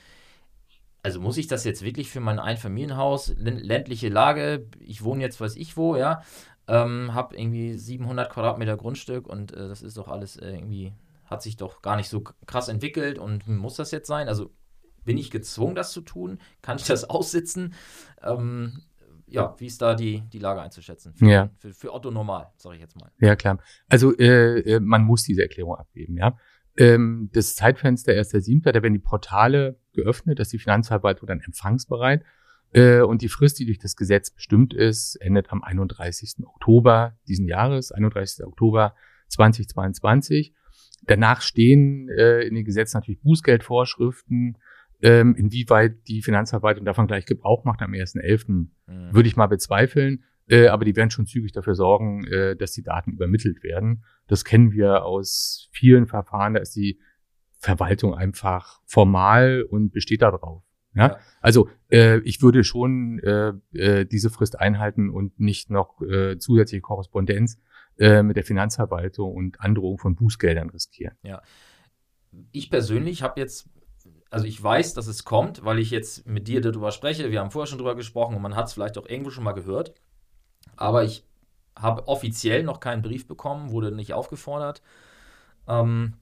also 1.03 1.19
muss 1.19 1.39
ich 1.39 1.47
das 1.47 1.65
jetzt 1.65 1.81
wirklich 1.81 2.11
für 2.11 2.21
mein 2.21 2.39
Einfamilienhaus, 2.39 3.33
ländliche 3.39 4.11
Lage, 4.11 4.67
ich 4.81 5.03
wohne 5.03 5.23
jetzt 5.23 5.41
weiß 5.41 5.57
ich 5.57 5.79
wo, 5.79 5.97
ja, 5.97 6.23
ähm, 6.69 7.15
habe 7.15 7.39
irgendwie 7.39 7.73
700 7.73 8.31
Quadratmeter 8.31 8.77
Grundstück 8.77 9.27
und 9.27 9.53
äh, 9.53 9.67
das 9.67 9.81
ist 9.81 9.97
doch 9.97 10.09
alles 10.09 10.37
äh, 10.37 10.51
irgendwie, 10.51 10.93
hat 11.25 11.41
sich 11.41 11.57
doch 11.57 11.81
gar 11.81 11.97
nicht 11.97 12.11
so 12.11 12.23
krass 12.45 12.69
entwickelt 12.69 13.19
und 13.19 13.49
muss 13.49 13.77
das 13.77 13.93
jetzt 13.93 14.09
sein? 14.09 14.29
Also 14.29 14.51
bin 15.07 15.17
ich 15.17 15.31
gezwungen, 15.31 15.75
das 15.75 15.93
zu 15.93 16.03
tun? 16.03 16.39
Kann 16.61 16.77
ich 16.77 16.85
das 16.85 17.05
aussitzen? 17.09 17.73
Ähm, 18.23 18.83
ja, 19.29 19.55
wie 19.59 19.67
ist 19.67 19.83
da 19.83 19.95
die, 19.95 20.23
die 20.33 20.39
Lage 20.39 20.61
einzuschätzen? 20.61 21.15
Für, 21.15 21.27
ja. 21.27 21.51
für, 21.59 21.73
für 21.73 21.93
Otto 21.93 22.11
normal, 22.11 22.53
sage 22.57 22.77
ich 22.77 22.81
jetzt 22.81 22.97
mal. 22.97 23.11
Ja, 23.19 23.35
klar. 23.37 23.59
Also 23.89 24.17
äh, 24.17 24.61
äh 24.61 24.81
man 24.81 25.05
muss 25.05 25.23
diese 25.23 25.43
Erklärung 25.43 25.77
abgeben, 25.77 26.17
ja. 26.17 26.37
Ähm, 26.79 27.31
das 27.33 27.57
Zeitfenster 27.57 28.13
1.7., 28.13 28.63
da 28.71 28.83
werden 28.83 28.93
die 28.93 29.01
Portale 29.01 29.79
geöffnet, 29.93 30.39
dass 30.39 30.51
die 30.51 30.59
Finanzverwaltung 30.59 31.27
dann 31.27 31.41
empfangsbereit. 31.41 32.23
Äh, 32.73 33.01
und 33.01 33.23
die 33.23 33.29
Frist, 33.29 33.59
die 33.59 33.67
durch 33.67 33.79
das 33.79 33.97
Gesetz 33.97 34.31
bestimmt 34.31 34.75
ist, 34.75 35.17
endet 35.17 35.51
am 35.51 35.63
31. 35.63 36.45
Oktober 36.45 37.17
diesen 37.27 37.49
Jahres, 37.49 37.93
31. 37.93 38.45
Oktober 38.45 38.95
2022. 39.29 40.55
Danach 41.03 41.41
stehen 41.41 42.09
äh, 42.11 42.43
in 42.43 42.55
den 42.55 42.65
Gesetzen 42.65 42.99
natürlich 42.99 43.21
Bußgeldvorschriften. 43.23 44.59
Ähm, 45.03 45.35
inwieweit 45.35 46.09
die 46.09 46.23
Finanzverwaltung 46.23 46.85
davon 46.85 47.07
gleich 47.07 47.27
Gebrauch 47.27 47.65
macht 47.65 47.83
am 47.83 47.93
1.11., 47.93 48.49
mhm. 48.49 48.69
würde 48.87 49.29
ich 49.29 49.37
mal 49.37 49.47
bezweifeln. 49.47 50.25
Äh, 50.49 50.69
aber 50.69 50.85
die 50.85 50.95
werden 50.95 51.11
schon 51.11 51.27
zügig 51.27 51.53
dafür 51.53 51.75
sorgen, 51.75 52.25
äh, 52.27 52.57
dass 52.57 52.73
die 52.73 52.83
Daten 52.83 53.13
übermittelt 53.13 53.63
werden. 53.63 54.05
Das 54.29 54.45
kennen 54.45 54.73
wir 54.73 55.05
aus 55.05 55.69
vielen 55.73 56.07
Verfahren. 56.07 56.55
Da 56.55 56.61
ist 56.61 56.77
die 56.77 57.01
Verwaltung 57.59 58.15
einfach 58.15 58.81
formal 58.87 59.67
und 59.69 59.91
besteht 59.93 60.23
darauf. 60.23 60.63
Ja? 60.95 61.09
ja. 61.09 61.19
Also 61.41 61.69
äh, 61.91 62.19
ich 62.21 62.43
würde 62.43 62.65
schon 62.65 63.19
äh, 63.21 63.53
äh, 63.73 64.05
diese 64.07 64.31
Frist 64.31 64.59
einhalten 64.59 65.11
und 65.11 65.39
nicht 65.41 65.71
noch 65.71 66.01
äh, 66.01 66.39
zusätzliche 66.39 66.81
Korrespondenz 66.81 67.59
äh, 67.99 68.23
mit 68.23 68.37
der 68.37 68.45
Finanzverwaltung 68.45 69.35
und 69.35 69.61
Androhung 69.61 69.99
von 69.99 70.15
Bußgeldern 70.15 70.71
riskieren. 70.71 71.17
Ja. 71.23 71.43
Ich 72.53 72.71
persönlich 72.71 73.23
habe 73.23 73.41
jetzt 73.41 73.69
also 74.31 74.47
ich 74.47 74.63
weiß, 74.63 74.95
dass 74.95 75.07
es 75.07 75.25
kommt, 75.25 75.65
weil 75.65 75.79
ich 75.79 75.91
jetzt 75.91 76.27
mit 76.27 76.49
dir 76.49 76.61
darüber 76.61 76.93
spreche. 76.93 77.31
Wir 77.31 77.41
haben 77.41 77.51
vorher 77.51 77.67
schon 77.67 77.79
darüber 77.79 77.95
gesprochen 77.95 78.37
und 78.37 78.43
man 78.43 78.57
hat 78.57 78.67
es 78.67 78.73
vielleicht 78.73 78.99
auch 78.99 79.07
irgendwo 79.07 79.31
schon 79.31 79.45
mal 79.45 79.53
gehört. 79.53 79.95
Aber 80.77 81.05
ich 81.05 81.25
habe 81.79 82.09
offiziell 82.09 82.63
noch 82.63 82.81
keinen 82.81 83.03
Brief 83.03 83.29
bekommen, 83.29 83.71
wurde 83.71 83.93
nicht 83.93 84.15
aufgefordert. 84.15 84.83
Ähm, 85.69 86.15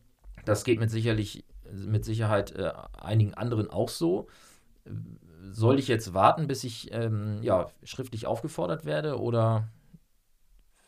das 0.45 0.65
geht 0.65 0.81
mit, 0.81 0.91
sicherlich, 0.91 1.45
mit 1.73 2.05
Sicherheit 2.05 2.53
äh, 2.53 2.73
einigen 3.01 3.35
anderen 3.35 3.71
auch 3.71 3.89
so. 3.89 4.29
Soll 5.51 5.79
ich 5.79 5.89
jetzt 5.89 6.13
warten, 6.13 6.47
bis 6.47 6.65
ich 6.65 6.93
ähm, 6.93 7.39
ja, 7.43 7.71
schriftlich 7.85 8.27
aufgefordert 8.27 8.85
werde 8.85 9.19
oder 9.19 9.69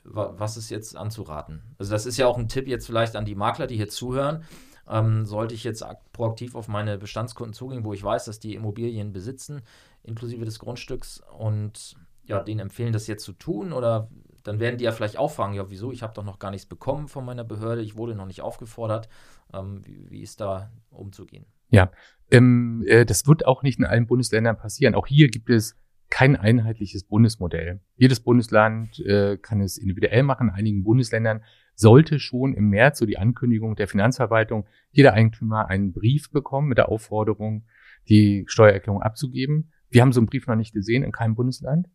was 0.08 0.56
ist 0.56 0.70
jetzt 0.70 0.96
anzuraten? 0.96 1.62
Also 1.78 1.90
das 1.90 2.06
ist 2.06 2.16
ja 2.16 2.26
auch 2.26 2.38
ein 2.38 2.48
Tipp 2.48 2.68
jetzt 2.68 2.86
vielleicht 2.86 3.16
an 3.16 3.24
die 3.24 3.34
Makler, 3.34 3.66
die 3.66 3.76
hier 3.76 3.88
zuhören. 3.88 4.44
Ähm, 4.88 5.26
sollte 5.26 5.54
ich 5.54 5.64
jetzt 5.64 5.84
proaktiv 6.12 6.54
auf 6.54 6.68
meine 6.68 6.98
Bestandskunden 6.98 7.54
zugehen, 7.54 7.84
wo 7.84 7.92
ich 7.92 8.04
weiß, 8.04 8.26
dass 8.26 8.38
die 8.38 8.54
Immobilien 8.54 9.12
besitzen, 9.12 9.62
inklusive 10.02 10.44
des 10.44 10.58
Grundstücks 10.58 11.22
und 11.38 11.96
ja, 12.24 12.42
denen 12.42 12.60
empfehlen, 12.60 12.92
das 12.92 13.06
jetzt 13.06 13.24
zu 13.24 13.32
tun 13.32 13.72
oder 13.72 14.08
dann 14.46 14.60
werden 14.60 14.78
die 14.78 14.84
ja 14.84 14.92
vielleicht 14.92 15.18
auch 15.18 15.30
fragen, 15.30 15.54
ja, 15.54 15.70
wieso, 15.70 15.90
ich 15.92 16.02
habe 16.02 16.14
doch 16.14 16.24
noch 16.24 16.38
gar 16.38 16.50
nichts 16.50 16.66
bekommen 16.66 17.08
von 17.08 17.24
meiner 17.24 17.44
Behörde, 17.44 17.82
ich 17.82 17.96
wurde 17.96 18.14
noch 18.14 18.26
nicht 18.26 18.42
aufgefordert. 18.42 19.08
Ähm, 19.52 19.82
wie, 19.84 20.10
wie, 20.10 20.22
ist 20.22 20.40
da 20.40 20.70
umzugehen? 20.90 21.46
Ja, 21.70 21.90
ähm, 22.30 22.84
äh, 22.86 23.04
das 23.04 23.26
wird 23.26 23.46
auch 23.46 23.62
nicht 23.62 23.78
in 23.78 23.84
allen 23.84 24.06
Bundesländern 24.06 24.56
passieren. 24.56 24.94
Auch 24.94 25.06
hier 25.06 25.28
gibt 25.28 25.50
es 25.50 25.76
kein 26.10 26.36
einheitliches 26.36 27.04
Bundesmodell. 27.04 27.80
Jedes 27.96 28.20
Bundesland 28.20 29.00
äh, 29.00 29.36
kann 29.36 29.60
es 29.60 29.78
individuell 29.78 30.22
machen. 30.22 30.48
In 30.48 30.54
einigen 30.54 30.84
Bundesländern 30.84 31.42
sollte 31.76 32.18
schon 32.18 32.54
im 32.54 32.70
März 32.70 32.98
so 32.98 33.06
die 33.06 33.18
Ankündigung 33.18 33.76
der 33.76 33.86
Finanzverwaltung 33.86 34.66
jeder 34.90 35.12
Eigentümer 35.12 35.68
einen 35.68 35.92
Brief 35.92 36.30
bekommen 36.30 36.68
mit 36.68 36.78
der 36.78 36.88
Aufforderung, 36.88 37.64
die 38.08 38.44
Steuererklärung 38.48 39.02
abzugeben. 39.02 39.70
Wir 39.90 40.02
haben 40.02 40.12
so 40.12 40.20
einen 40.20 40.26
Brief 40.26 40.46
noch 40.46 40.56
nicht 40.56 40.72
gesehen 40.72 41.04
in 41.04 41.12
keinem 41.12 41.34
Bundesland. 41.34 41.86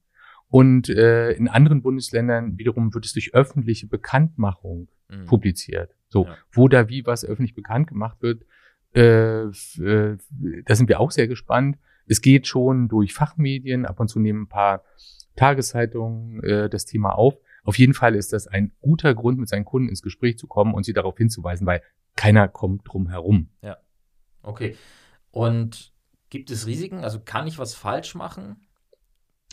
Und 0.48 0.90
äh, 0.90 1.32
in 1.32 1.48
anderen 1.48 1.82
Bundesländern 1.82 2.58
wiederum 2.58 2.94
wird 2.94 3.06
es 3.06 3.14
durch 3.14 3.34
öffentliche 3.34 3.88
Bekanntmachung 3.88 4.90
mhm. 5.10 5.26
publiziert. 5.26 5.96
So, 6.10 6.26
ja. 6.26 6.38
wo 6.52 6.68
da 6.68 6.90
wie 6.90 7.06
was 7.06 7.26
öffentlich 7.26 7.56
bekannt 7.56 7.88
gemacht 7.88 8.22
wird, 8.22 8.44
äh, 8.94 9.44
äh, 9.44 10.18
da 10.66 10.76
sind 10.76 10.90
wir 10.90 11.00
auch 11.00 11.12
sehr 11.12 11.28
gespannt. 11.28 11.78
Es 12.06 12.22
geht 12.22 12.48
schon 12.48 12.90
durch 12.90 13.14
Fachmedien, 13.14 13.86
ab 13.86 14.00
und 14.00 14.10
zu 14.10 14.20
nehmen 14.20 14.44
ein 14.44 14.50
paar 14.50 14.84
Tageszeitungen 15.38 16.44
äh, 16.44 16.70
das 16.70 16.86
Thema 16.86 17.12
auf. 17.12 17.36
Auf 17.64 17.78
jeden 17.78 17.94
Fall 17.94 18.16
ist 18.16 18.34
das 18.34 18.48
ein 18.48 18.72
guter 18.82 19.14
Grund, 19.14 19.40
mit 19.40 19.50
seinen 19.50 19.66
Kunden 19.66 19.90
ins 19.90 20.02
Gespräch 20.02 20.38
zu 20.38 20.48
kommen 20.48 20.74
und 20.74 20.84
sie 20.84 20.94
darauf 20.94 21.18
hinzuweisen, 21.18 21.68
weil 21.68 21.82
keiner 22.16 22.48
kommt 22.48 22.82
drum 22.86 23.10
herum. 23.10 23.50
Ja. 23.62 23.78
Okay. 24.42 24.76
Und 25.30 25.94
gibt 26.30 26.50
es 26.50 26.66
Risiken? 26.66 27.04
Also 27.04 27.20
kann 27.20 27.48
ich 27.48 27.60
was 27.60 27.74
falsch 27.74 28.16
machen? 28.16 28.68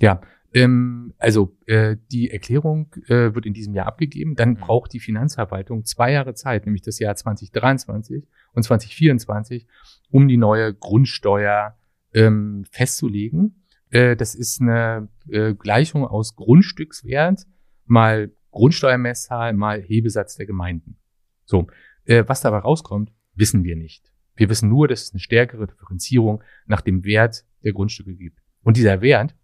Ja, 0.00 0.20
ähm, 0.54 1.12
also 1.18 1.56
äh, 1.66 1.96
die 2.10 2.30
Erklärung 2.30 2.94
äh, 3.06 3.34
wird 3.34 3.44
in 3.46 3.52
diesem 3.52 3.74
Jahr 3.74 3.86
abgegeben. 3.86 4.34
Dann 4.34 4.50
mhm. 4.50 4.56
braucht 4.56 4.92
die 4.92 5.00
Finanzverwaltung 5.00 5.84
zwei 5.84 6.12
Jahre 6.12 6.34
Zeit, 6.34 6.64
nämlich 6.64 6.82
das 6.82 6.98
Jahr 6.98 7.14
2023 7.14 8.26
und 8.52 8.62
2024, 8.62 9.66
um 10.10 10.28
die 10.28 10.36
neue 10.36 10.72
Grundsteuer 10.72 11.76
ähm, 12.14 12.64
festzulegen. 12.70 13.64
Äh, 13.90 14.16
das 14.16 14.34
ist 14.34 14.60
eine 14.60 15.08
äh, 15.28 15.54
Gleichung 15.54 16.06
aus 16.06 16.34
Grundstückswert 16.36 17.46
mal 17.88 18.32
Grundsteuermesszahl 18.50 19.52
mal 19.52 19.82
Hebesatz 19.82 20.36
der 20.36 20.46
Gemeinden. 20.46 20.96
So, 21.44 21.66
äh, 22.04 22.24
was 22.26 22.40
dabei 22.40 22.58
rauskommt, 22.58 23.12
wissen 23.34 23.64
wir 23.64 23.76
nicht. 23.76 24.12
Wir 24.34 24.48
wissen 24.48 24.68
nur, 24.68 24.88
dass 24.88 25.02
es 25.02 25.12
eine 25.12 25.20
stärkere 25.20 25.66
Differenzierung 25.66 26.42
nach 26.66 26.80
dem 26.80 27.04
Wert 27.04 27.44
der 27.64 27.72
Grundstücke 27.72 28.14
gibt. 28.14 28.40
Und 28.62 28.76
dieser 28.76 29.00
Wert 29.00 29.34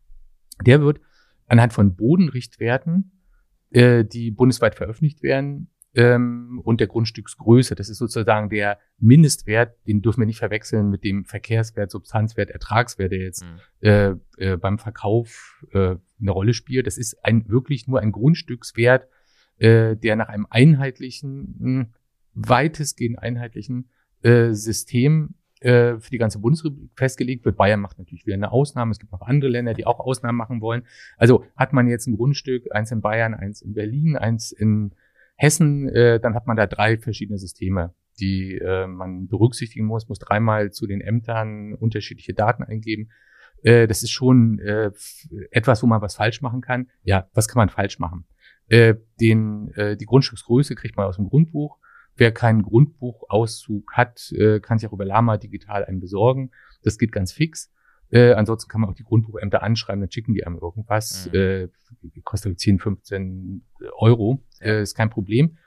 der 0.62 0.80
wird 0.80 1.00
anhand 1.46 1.72
von 1.72 1.96
Bodenrichtwerten, 1.96 3.12
äh, 3.70 4.04
die 4.04 4.30
bundesweit 4.30 4.74
veröffentlicht 4.74 5.22
werden, 5.22 5.68
ähm, 5.94 6.60
und 6.64 6.80
der 6.80 6.86
Grundstücksgröße. 6.86 7.74
Das 7.74 7.88
ist 7.88 7.98
sozusagen 7.98 8.50
der 8.50 8.78
Mindestwert, 8.98 9.76
den 9.86 10.02
dürfen 10.02 10.20
wir 10.20 10.26
nicht 10.26 10.38
verwechseln 10.38 10.90
mit 10.90 11.04
dem 11.04 11.24
Verkehrswert, 11.24 11.90
Substanzwert, 11.90 12.50
Ertragswert, 12.50 13.12
der 13.12 13.20
jetzt 13.20 13.44
mhm. 13.44 13.88
äh, 13.88 14.14
äh, 14.38 14.56
beim 14.56 14.78
Verkauf 14.78 15.64
äh, 15.72 15.96
eine 16.20 16.30
Rolle 16.30 16.54
spielt. 16.54 16.86
Das 16.86 16.98
ist 16.98 17.24
ein 17.24 17.48
wirklich 17.48 17.86
nur 17.86 18.00
ein 18.00 18.12
Grundstückswert, 18.12 19.08
äh, 19.58 19.96
der 19.96 20.16
nach 20.16 20.28
einem 20.28 20.46
einheitlichen, 20.50 21.94
weitestgehend 22.34 23.18
einheitlichen 23.20 23.88
äh, 24.22 24.52
System 24.52 25.34
äh, 25.60 25.98
für 25.98 26.10
die 26.10 26.18
ganze 26.18 26.40
Bundesrepublik 26.40 26.90
festgelegt 26.96 27.44
wird. 27.44 27.56
Bayern 27.56 27.80
macht 27.80 27.98
natürlich 27.98 28.26
wieder 28.26 28.34
eine 28.34 28.52
Ausnahme. 28.52 28.90
Es 28.90 28.98
gibt 28.98 29.12
noch 29.12 29.22
andere 29.22 29.50
Länder, 29.50 29.74
die 29.74 29.86
auch 29.86 30.00
Ausnahmen 30.00 30.36
machen 30.36 30.60
wollen. 30.60 30.82
Also 31.16 31.44
hat 31.56 31.72
man 31.72 31.86
jetzt 31.86 32.06
ein 32.06 32.16
Grundstück, 32.16 32.74
eins 32.74 32.90
in 32.90 33.00
Bayern, 33.00 33.32
eins 33.32 33.62
in 33.62 33.74
Berlin, 33.74 34.16
eins 34.16 34.52
in 34.52 34.92
Hessen, 35.36 35.88
äh, 35.88 36.20
dann 36.20 36.34
hat 36.34 36.46
man 36.46 36.56
da 36.56 36.66
drei 36.66 36.96
verschiedene 36.96 37.38
Systeme, 37.38 37.94
die 38.20 38.58
äh, 38.58 38.86
man 38.86 39.28
berücksichtigen 39.28 39.86
muss, 39.86 40.08
muss 40.08 40.18
dreimal 40.18 40.70
zu 40.70 40.86
den 40.86 41.00
Ämtern 41.00 41.74
unterschiedliche 41.74 42.34
Daten 42.34 42.62
eingeben. 42.62 43.10
Äh, 43.62 43.86
das 43.86 44.02
ist 44.02 44.10
schon 44.10 44.58
äh, 44.60 44.92
etwas, 45.50 45.82
wo 45.82 45.86
man 45.86 46.00
was 46.00 46.16
falsch 46.16 46.40
machen 46.40 46.60
kann. 46.60 46.88
Ja, 47.02 47.28
was 47.34 47.48
kann 47.48 47.58
man 47.58 47.68
falsch 47.68 47.98
machen? 47.98 48.26
Äh, 48.68 48.94
den, 49.20 49.72
äh, 49.74 49.96
die 49.96 50.06
Grundstücksgröße 50.06 50.74
kriegt 50.74 50.96
man 50.96 51.06
aus 51.06 51.16
dem 51.16 51.28
Grundbuch. 51.28 51.78
Wer 52.16 52.32
keinen 52.32 52.62
Grundbuchauszug 52.62 53.92
hat, 53.92 54.32
äh, 54.32 54.60
kann 54.60 54.78
sich 54.78 54.88
auch 54.88 54.92
über 54.92 55.04
Lama 55.04 55.36
digital 55.36 55.84
einen 55.84 56.00
besorgen. 56.00 56.52
Das 56.82 56.96
geht 56.96 57.10
ganz 57.10 57.32
fix. 57.32 57.72
Äh, 58.14 58.34
ansonsten 58.34 58.70
kann 58.70 58.80
man 58.80 58.90
auch 58.90 58.94
die 58.94 59.02
Grundbuchämter 59.02 59.64
anschreiben, 59.64 60.00
dann 60.00 60.10
schicken 60.10 60.34
die 60.34 60.46
einem 60.46 60.58
irgendwas. 60.58 61.28
Mhm. 61.32 61.38
Äh, 61.38 61.68
kostet 62.22 62.60
10, 62.60 62.78
15 62.78 63.64
Euro, 63.96 64.40
äh, 64.60 64.82
ist 64.82 64.94
kein 64.94 65.10
Problem. 65.10 65.58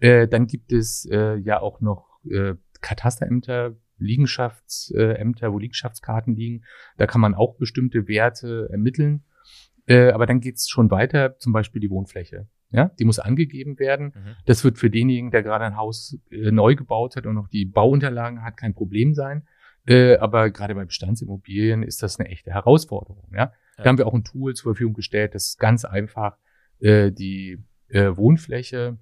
Äh, 0.00 0.26
dann 0.26 0.48
gibt 0.48 0.72
es 0.72 1.08
äh, 1.08 1.36
ja 1.36 1.60
auch 1.60 1.80
noch 1.80 2.18
äh, 2.28 2.54
Katasterämter, 2.80 3.76
Liegenschaftsämter, 3.98 5.52
wo 5.52 5.60
Liegenschaftskarten 5.60 6.34
liegen. 6.34 6.64
Da 6.96 7.06
kann 7.06 7.20
man 7.20 7.36
auch 7.36 7.54
bestimmte 7.56 8.08
Werte 8.08 8.68
ermitteln. 8.72 9.22
Äh, 9.86 10.10
aber 10.10 10.26
dann 10.26 10.40
geht's 10.40 10.68
schon 10.68 10.90
weiter, 10.90 11.38
zum 11.38 11.52
Beispiel 11.52 11.80
die 11.80 11.90
Wohnfläche. 11.90 12.48
Ja, 12.70 12.90
die 12.98 13.04
muss 13.04 13.20
angegeben 13.20 13.78
werden. 13.78 14.06
Mhm. 14.06 14.36
Das 14.46 14.64
wird 14.64 14.78
für 14.78 14.90
denjenigen, 14.90 15.30
der 15.30 15.44
gerade 15.44 15.66
ein 15.66 15.76
Haus 15.76 16.18
äh, 16.32 16.50
neu 16.50 16.74
gebaut 16.74 17.14
hat 17.14 17.26
und 17.26 17.36
noch 17.36 17.46
die 17.46 17.64
Bauunterlagen 17.64 18.42
hat, 18.42 18.56
kein 18.56 18.74
Problem 18.74 19.14
sein. 19.14 19.46
Äh, 19.86 20.16
aber 20.16 20.50
gerade 20.50 20.74
bei 20.74 20.84
Bestandsimmobilien 20.84 21.82
ist 21.82 22.02
das 22.02 22.18
eine 22.18 22.28
echte 22.28 22.52
Herausforderung. 22.52 23.30
Ja? 23.32 23.38
ja? 23.38 23.52
Da 23.76 23.84
haben 23.84 23.98
wir 23.98 24.06
auch 24.06 24.14
ein 24.14 24.24
Tool 24.24 24.54
zur 24.54 24.72
Verfügung 24.72 24.94
gestellt, 24.94 25.34
das 25.34 25.56
ganz 25.58 25.84
einfach 25.84 26.36
äh, 26.80 27.10
die 27.10 27.58
äh, 27.88 28.16
Wohnfläche, 28.16 28.98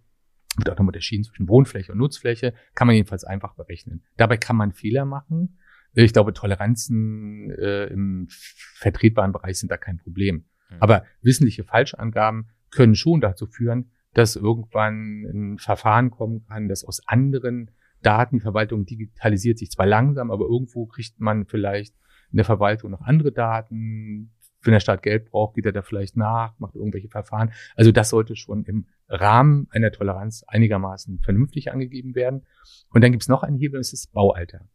wird 0.57 0.71
auch 0.71 0.79
noch 0.79 0.87
unterschieden 0.87 1.25
zwischen 1.25 1.49
Wohnfläche 1.49 1.93
und 1.93 1.99
Nutzfläche, 1.99 2.55
kann 2.75 2.87
man 2.87 2.97
jedenfalls 2.97 3.25
einfach 3.25 3.55
berechnen. 3.55 4.03
Dabei 4.17 4.37
kann 4.37 4.57
man 4.57 4.73
Fehler 4.73 5.05
machen. 5.05 5.59
Ich 5.93 6.13
glaube, 6.13 6.33
Toleranzen 6.33 7.51
äh, 7.51 7.87
im 7.87 8.27
vertretbaren 8.29 9.33
Bereich 9.33 9.59
sind 9.59 9.71
da 9.71 9.77
kein 9.77 9.99
Problem. 9.99 10.45
Mhm. 10.71 10.77
Aber 10.81 11.05
wissentliche 11.21 11.65
Falschangaben 11.65 12.51
können 12.71 12.95
schon 12.95 13.21
dazu 13.21 13.47
führen, 13.47 13.91
dass 14.15 14.37
irgendwann 14.37 15.25
ein 15.25 15.59
Verfahren 15.59 16.11
kommen 16.11 16.45
kann, 16.47 16.69
das 16.69 16.85
aus 16.85 17.07
anderen 17.07 17.71
Daten, 18.03 18.37
die 18.37 18.41
Verwaltung 18.41 18.87
digitalisiert 18.87 19.59
sich 19.59 19.71
zwar 19.71 19.87
langsam, 19.87 20.31
aber 20.31 20.47
irgendwo 20.47 20.87
kriegt 20.87 21.21
man 21.21 21.47
vielleicht 21.47 21.95
in 22.31 22.37
der 22.37 22.45
Verwaltung 22.45 22.91
noch 22.91 23.03
andere 23.03 23.33
Daten. 23.33 24.33
Wenn 24.63 24.73
der 24.73 24.81
Staat 24.81 25.03
Geld 25.03 25.31
braucht, 25.31 25.55
geht 25.55 25.65
er 25.65 25.73
da 25.73 25.81
vielleicht 25.81 26.17
nach, 26.17 26.59
macht 26.59 26.75
irgendwelche 26.75 27.09
Verfahren. 27.09 27.53
Also 27.77 27.93
das 27.93 28.11
sollte 28.11 28.37
schon 28.37 28.65
im 28.65 28.87
Rahmen 29.09 29.67
einer 29.71 29.91
Toleranz 29.91 30.45
einigermaßen 30.47 31.21
vernünftig 31.21 31.73
angegeben 31.73 32.15
werden. 32.15 32.43
Und 32.91 33.03
dann 33.03 33.13
gibt's 33.13 33.29
noch 33.29 33.43
einen 33.43 33.57
Hebel, 33.57 33.81
das 33.81 33.93
ist 33.95 34.13
Baualter. 34.13 34.69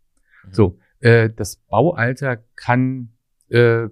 Mhm. 0.44 0.54
So, 0.54 0.80
äh, 1.02 1.30
das 1.30 1.58
Baualter 1.58 2.38
kann 2.56 3.14
äh, 3.50 3.90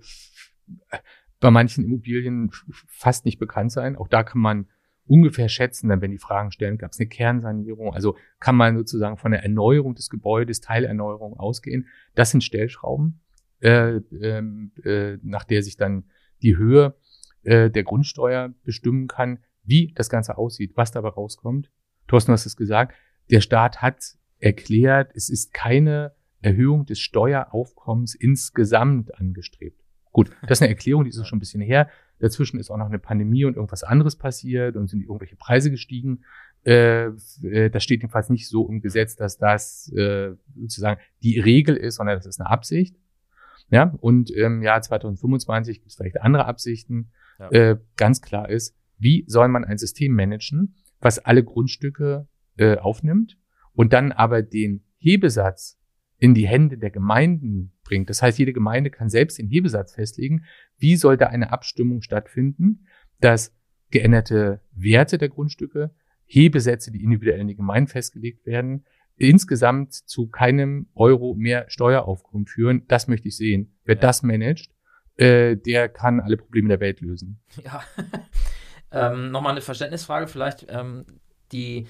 bei 1.40 1.52
manchen 1.52 1.84
Immobilien 1.84 2.52
fast 2.88 3.25
nicht 3.25 3.38
bekannt 3.38 3.72
sein. 3.72 3.96
Auch 3.96 4.08
da 4.08 4.24
kann 4.24 4.42
man 4.42 4.68
ungefähr 5.05 5.50
schätzen, 5.50 5.89
dann 5.89 6.01
wenn 6.01 6.12
die 6.12 6.17
Fragen 6.17 6.51
stellen, 6.51 6.77
gab 6.77 6.91
es 6.91 7.00
eine 7.00 7.10
Kernsanierung, 7.10 7.93
also 7.93 8.15
kann 8.39 8.55
man 8.55 8.77
sozusagen 8.77 9.17
von 9.17 9.31
der 9.31 9.43
Erneuerung 9.43 9.95
des 9.95 10.10
Gebäudes, 10.10 10.62
Teilerneuerung 10.62 11.38
ausgehen. 11.38 11.88
Das 12.15 12.31
sind 12.31 12.43
Stellschrauben, 12.43 13.22
äh, 13.62 13.98
äh, 13.98 15.17
nach 15.22 15.43
der 15.43 15.63
sich 15.63 15.77
dann 15.77 16.05
die 16.41 16.57
Höhe 16.57 16.95
äh, 17.43 17.69
der 17.69 17.83
Grundsteuer 17.83 18.53
bestimmen 18.63 19.07
kann, 19.07 19.39
wie 19.63 19.93
das 19.95 20.10
Ganze 20.10 20.38
aussieht, 20.38 20.74
was 20.75 20.91
dabei 20.91 21.10
rauskommt. 21.10 21.69
Thorsten, 22.07 22.31
du 22.31 22.33
hast 22.33 22.45
es 22.45 22.55
gesagt, 22.55 22.95
der 23.31 23.41
Staat 23.41 23.81
hat 23.81 24.17
erklärt, 24.39 25.12
es 25.15 25.29
ist 25.29 25.53
keine 25.53 26.13
Erhöhung 26.41 26.86
des 26.86 27.00
Steueraufkommens 27.00 28.15
insgesamt 28.15 29.17
angestrebt. 29.17 29.83
Gut, 30.13 30.29
das 30.43 30.60
ist 30.60 30.62
eine 30.62 30.70
Erklärung, 30.70 31.03
die 31.03 31.10
ist 31.10 31.27
schon 31.27 31.38
ein 31.38 31.41
bisschen 31.41 31.62
her. 31.62 31.89
Dazwischen 32.20 32.60
ist 32.60 32.70
auch 32.70 32.77
noch 32.77 32.86
eine 32.86 33.00
Pandemie 33.00 33.43
und 33.43 33.55
irgendwas 33.55 33.84
anderes 33.84 34.15
passiert 34.15 34.77
und 34.77 34.88
sind 34.88 35.01
irgendwelche 35.01 35.36
Preise 35.36 35.70
gestiegen. 35.70 36.24
Äh, 36.63 37.08
äh, 37.41 37.70
das 37.70 37.84
steht 37.84 38.01
jedenfalls 38.01 38.29
nicht 38.29 38.48
so 38.48 38.70
im 38.70 38.79
Gesetz, 38.79 39.17
dass 39.17 39.38
das 39.38 39.91
äh, 39.91 40.32
sozusagen 40.55 41.01
die 41.22 41.39
Regel 41.39 41.75
ist, 41.75 41.96
sondern 41.96 42.15
das 42.15 42.25
ist 42.25 42.39
eine 42.39 42.50
Absicht. 42.50 42.96
Ja, 43.70 43.93
und 44.00 44.29
im 44.29 44.62
Jahr 44.62 44.82
2025 44.82 45.79
gibt 45.79 45.91
es 45.91 45.98
vielleicht 45.98 46.22
andere 46.22 46.46
Absichten. 46.46 47.12
Ja. 47.39 47.50
Äh, 47.50 47.79
ganz 47.98 48.22
klar 48.22 48.48
ist, 48.50 48.77
wie 48.98 49.25
soll 49.27 49.48
man 49.48 49.65
ein 49.65 49.77
System 49.77 50.13
managen, 50.13 50.75
was 51.00 51.20
alle 51.20 51.43
Grundstücke 51.43 52.27
äh, 52.58 52.77
aufnimmt 52.77 53.38
und 53.74 53.91
dann 53.91 54.12
aber 54.12 54.43
den 54.43 54.86
Hebesatz 55.00 55.79
in 56.24 56.34
die 56.34 56.48
Hände 56.48 56.77
der 56.77 56.89
Gemeinden 56.89 57.74
bringt. 57.84 58.10
Das 58.10 58.22
heißt, 58.22 58.39
jede 58.39 58.53
Gemeinde 58.53 58.89
kann 58.89 59.10
selbst 59.10 59.39
den 59.39 59.50
Hebesatz 59.50 59.94
festlegen. 59.94 60.46
Wie 60.77 60.96
soll 60.96 61.18
da 61.18 61.27
eine 61.27 61.51
Abstimmung 61.51 62.01
stattfinden, 62.01 62.88
dass 63.20 63.53
geänderte 63.92 64.62
Werte 64.72 65.18
der 65.18 65.27
Grundstücke, 65.27 65.94
Hebesätze, 66.24 66.94
die 66.94 67.03
individuell 67.03 67.42
in 67.42 67.50
die 67.50 67.58
Gemeinden 67.58 67.89
festgelegt 67.89 68.46
werden, 68.46 68.86
insgesamt 69.18 69.96
zu 69.96 70.27
keinem 70.30 70.88
Euro 70.96 71.36
mehr 71.36 71.65
Steueraufkommen 71.68 72.48
führen. 72.48 72.84
Das 72.88 73.10
möchte 73.10 73.27
ich 73.27 73.36
sehen. 73.36 73.75
Wer 73.84 73.96
ja. 73.96 74.01
das 74.01 74.24
managt, 74.24 74.72
äh, 75.18 75.58
der 75.58 75.89
kann 75.89 76.22
alle 76.22 76.38
Probleme 76.38 76.70
der 76.70 76.80
Welt 76.80 77.01
lösen. 77.01 77.42
Ja. 77.65 77.84
ähm, 78.94 79.30
Nochmal 79.30 79.51
eine 79.51 79.62
Verständnisfrage 79.62 80.27
vielleicht. 80.27 80.68
Ähm, 80.70 81.03
die, 81.51 81.86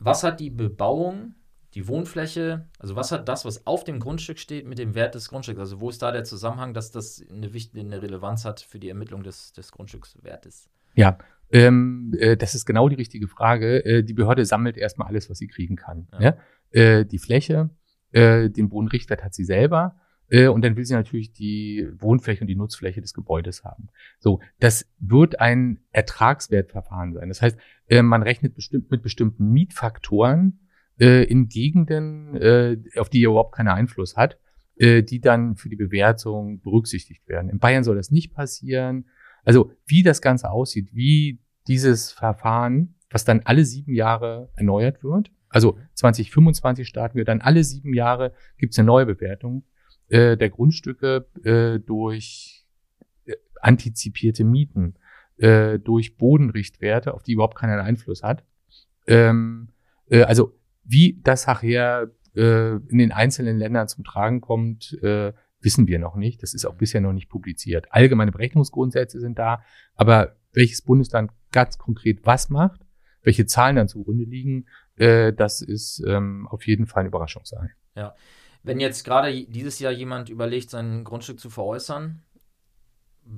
was 0.00 0.24
hat 0.24 0.40
die 0.40 0.50
Bebauung 0.50 1.36
die 1.74 1.86
Wohnfläche, 1.86 2.66
also 2.78 2.96
was 2.96 3.12
hat 3.12 3.28
das, 3.28 3.44
was 3.44 3.66
auf 3.66 3.84
dem 3.84 4.00
Grundstück 4.00 4.38
steht, 4.38 4.66
mit 4.66 4.78
dem 4.78 4.94
Wert 4.94 5.14
des 5.14 5.28
Grundstücks? 5.28 5.58
Also 5.58 5.80
wo 5.80 5.90
ist 5.90 6.00
da 6.00 6.12
der 6.12 6.24
Zusammenhang, 6.24 6.72
dass 6.74 6.90
das 6.90 7.22
eine 7.30 7.52
wichtige 7.52 7.80
eine 7.80 8.00
Relevanz 8.00 8.44
hat 8.44 8.60
für 8.60 8.78
die 8.78 8.88
Ermittlung 8.88 9.22
des, 9.22 9.52
des 9.52 9.70
Grundstückswertes? 9.72 10.70
Ja, 10.94 11.18
ähm, 11.50 12.14
äh, 12.18 12.36
das 12.36 12.54
ist 12.54 12.64
genau 12.64 12.88
die 12.88 12.96
richtige 12.96 13.28
Frage. 13.28 13.84
Äh, 13.84 14.02
die 14.02 14.14
Behörde 14.14 14.44
sammelt 14.44 14.76
erstmal 14.76 15.08
alles, 15.08 15.28
was 15.30 15.38
sie 15.38 15.46
kriegen 15.46 15.76
kann. 15.76 16.08
Ja. 16.12 16.18
Ne? 16.18 16.38
Äh, 16.70 17.04
die 17.04 17.18
Fläche, 17.18 17.70
äh, 18.12 18.50
den 18.50 18.68
Bodenrichtwert 18.68 19.22
hat 19.22 19.34
sie 19.34 19.44
selber. 19.44 19.96
Äh, 20.30 20.48
und 20.48 20.62
dann 20.62 20.76
will 20.76 20.84
sie 20.84 20.94
natürlich 20.94 21.32
die 21.32 21.88
Wohnfläche 21.98 22.42
und 22.42 22.48
die 22.48 22.56
Nutzfläche 22.56 23.00
des 23.00 23.14
Gebäudes 23.14 23.64
haben. 23.64 23.88
So, 24.18 24.40
das 24.60 24.86
wird 24.98 25.40
ein 25.40 25.80
Ertragswertverfahren 25.92 27.14
sein. 27.14 27.28
Das 27.28 27.40
heißt, 27.40 27.58
äh, 27.88 28.02
man 28.02 28.22
rechnet 28.22 28.54
bestimmt 28.54 28.90
mit 28.90 29.02
bestimmten 29.02 29.50
Mietfaktoren, 29.50 30.60
äh, 30.98 31.24
in 31.24 31.48
Gegenden, 31.48 32.36
äh, 32.36 32.76
auf 32.96 33.08
die 33.08 33.22
er 33.22 33.30
überhaupt 33.30 33.54
keinen 33.54 33.68
Einfluss 33.68 34.16
hat, 34.16 34.38
äh, 34.76 35.02
die 35.02 35.20
dann 35.20 35.56
für 35.56 35.68
die 35.68 35.76
Bewertung 35.76 36.60
berücksichtigt 36.60 37.28
werden. 37.28 37.50
In 37.50 37.58
Bayern 37.58 37.84
soll 37.84 37.96
das 37.96 38.10
nicht 38.10 38.34
passieren. 38.34 39.06
Also 39.44 39.72
wie 39.86 40.02
das 40.02 40.20
Ganze 40.20 40.50
aussieht, 40.50 40.90
wie 40.92 41.40
dieses 41.66 42.12
Verfahren, 42.12 42.94
was 43.10 43.24
dann 43.24 43.40
alle 43.44 43.64
sieben 43.64 43.94
Jahre 43.94 44.50
erneuert 44.54 45.02
wird, 45.02 45.30
also 45.48 45.78
2025 45.94 46.86
starten 46.86 47.16
wir 47.16 47.24
dann 47.24 47.40
alle 47.40 47.64
sieben 47.64 47.94
Jahre, 47.94 48.32
gibt 48.58 48.72
es 48.74 48.78
eine 48.78 48.86
neue 48.86 49.06
Bewertung 49.06 49.64
äh, 50.08 50.36
der 50.36 50.50
Grundstücke 50.50 51.26
äh, 51.42 51.80
durch 51.80 52.66
äh, 53.24 53.34
antizipierte 53.60 54.44
Mieten, 54.44 54.94
äh, 55.38 55.78
durch 55.78 56.16
Bodenrichtwerte, 56.16 57.14
auf 57.14 57.22
die 57.22 57.32
überhaupt 57.32 57.56
keinen 57.56 57.80
Einfluss 57.80 58.22
hat. 58.22 58.44
Ähm, 59.06 59.68
äh, 60.10 60.22
also 60.22 60.57
wie 60.88 61.20
das 61.22 61.46
nachher 61.46 62.10
äh, 62.34 62.76
in 62.76 62.98
den 62.98 63.12
einzelnen 63.12 63.58
Ländern 63.58 63.88
zum 63.88 64.04
Tragen 64.04 64.40
kommt, 64.40 64.98
äh, 65.02 65.32
wissen 65.60 65.86
wir 65.86 65.98
noch 65.98 66.16
nicht. 66.16 66.42
Das 66.42 66.54
ist 66.54 66.64
auch 66.64 66.76
bisher 66.76 67.00
noch 67.00 67.12
nicht 67.12 67.28
publiziert. 67.28 67.86
Allgemeine 67.90 68.32
Berechnungsgrundsätze 68.32 69.20
sind 69.20 69.38
da, 69.38 69.62
aber 69.94 70.36
welches 70.52 70.82
Bundesland 70.82 71.30
ganz 71.52 71.78
konkret 71.78 72.20
was 72.24 72.48
macht, 72.48 72.80
welche 73.22 73.46
Zahlen 73.46 73.76
dann 73.76 73.88
zugrunde 73.88 74.24
liegen, 74.24 74.66
äh, 74.96 75.32
das 75.32 75.60
ist 75.60 76.02
ähm, 76.06 76.48
auf 76.48 76.66
jeden 76.66 76.86
Fall 76.86 77.00
eine 77.00 77.08
Überraschung 77.08 77.44
sein. 77.44 77.70
Ja. 77.94 78.14
Wenn 78.62 78.80
jetzt 78.80 79.04
gerade 79.04 79.32
dieses 79.46 79.78
Jahr 79.78 79.92
jemand 79.92 80.28
überlegt, 80.30 80.70
sein 80.70 81.04
Grundstück 81.04 81.38
zu 81.38 81.48
veräußern, 81.48 82.22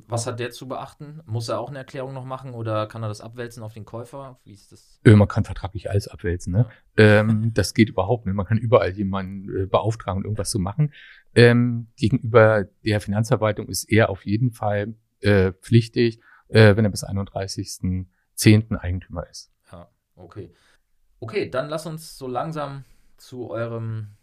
was 0.06 0.26
hat 0.26 0.38
der 0.38 0.50
zu 0.50 0.68
beachten? 0.68 1.20
Muss 1.26 1.49
er 1.49 1.59
auch 1.59 1.68
eine 1.68 1.78
Erklärung 1.78 2.12
noch 2.14 2.25
machen 2.25 2.54
oder 2.54 2.87
kann 2.87 3.02
er 3.02 3.09
das 3.09 3.20
abwälzen 3.20 3.62
auf 3.62 3.73
den 3.73 3.85
Käufer? 3.85 4.38
Wie 4.44 4.52
ist 4.52 4.70
das? 4.73 5.00
Äh, 5.04 5.16
man 5.16 5.28
kann 5.28 5.44
vertraglich 5.44 5.90
alles 5.90 6.06
abwälzen. 6.06 6.52
Ne? 6.52 6.69
Ähm, 6.97 7.52
das 7.54 7.75
geht 7.75 7.88
überhaupt 7.88 8.26
nicht. 8.26 8.34
Man 8.34 8.47
kann 8.47 8.58
überall 8.58 8.91
jemanden 8.91 9.64
äh, 9.64 9.67
beauftragen, 9.67 10.23
irgendwas 10.25 10.50
zu 10.50 10.58
machen. 10.58 10.93
Ähm, 11.34 11.88
gegenüber 11.97 12.64
der 12.84 13.00
Finanzverwaltung 13.00 13.69
ist 13.69 13.91
er 13.91 14.10
auf 14.10 14.25
jeden 14.25 14.52
Fall 14.52 14.95
äh, 15.21 15.52
pflichtig, 15.52 16.21
äh, 16.49 16.76
wenn 16.76 16.84
er 16.84 16.91
bis 16.91 17.04
31.10. 17.04 18.76
Eigentümer 18.76 19.28
ist. 19.28 19.52
Ja, 19.73 19.88
okay. 20.14 20.52
Okay, 21.19 21.50
dann 21.50 21.69
lass 21.69 21.86
uns 21.86 22.17
so 22.17 22.26
langsam 22.26 22.84
zu 23.17 23.50
eurem 23.50 24.17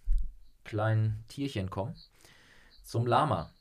kleinen 0.64 1.24
Tierchen 1.28 1.70
kommen. 1.70 1.96
Zum 2.84 3.06
Lama. 3.06 3.52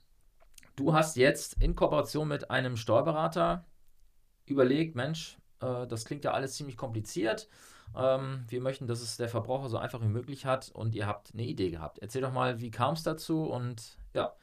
Du 0.76 0.92
hast 0.92 1.16
jetzt 1.16 1.56
in 1.62 1.74
Kooperation 1.74 2.28
mit 2.28 2.50
einem 2.50 2.76
Steuerberater 2.76 3.64
überlegt, 4.44 4.94
Mensch, 4.94 5.38
äh, 5.60 5.86
das 5.86 6.04
klingt 6.04 6.24
ja 6.24 6.32
alles 6.32 6.54
ziemlich 6.54 6.76
kompliziert. 6.76 7.48
Ähm, 7.96 8.44
wir 8.48 8.60
möchten, 8.60 8.86
dass 8.86 9.00
es 9.00 9.16
der 9.16 9.30
Verbraucher 9.30 9.70
so 9.70 9.78
einfach 9.78 10.02
wie 10.02 10.08
möglich 10.08 10.44
hat 10.44 10.70
und 10.70 10.94
ihr 10.94 11.06
habt 11.06 11.32
eine 11.32 11.44
Idee 11.44 11.70
gehabt. 11.70 11.98
Erzähl 12.00 12.20
doch 12.20 12.32
mal, 12.32 12.60
wie 12.60 12.70
kam 12.70 12.92
es 12.92 13.02
dazu 13.02 13.44
und 13.44 13.96
ja. 14.12 14.34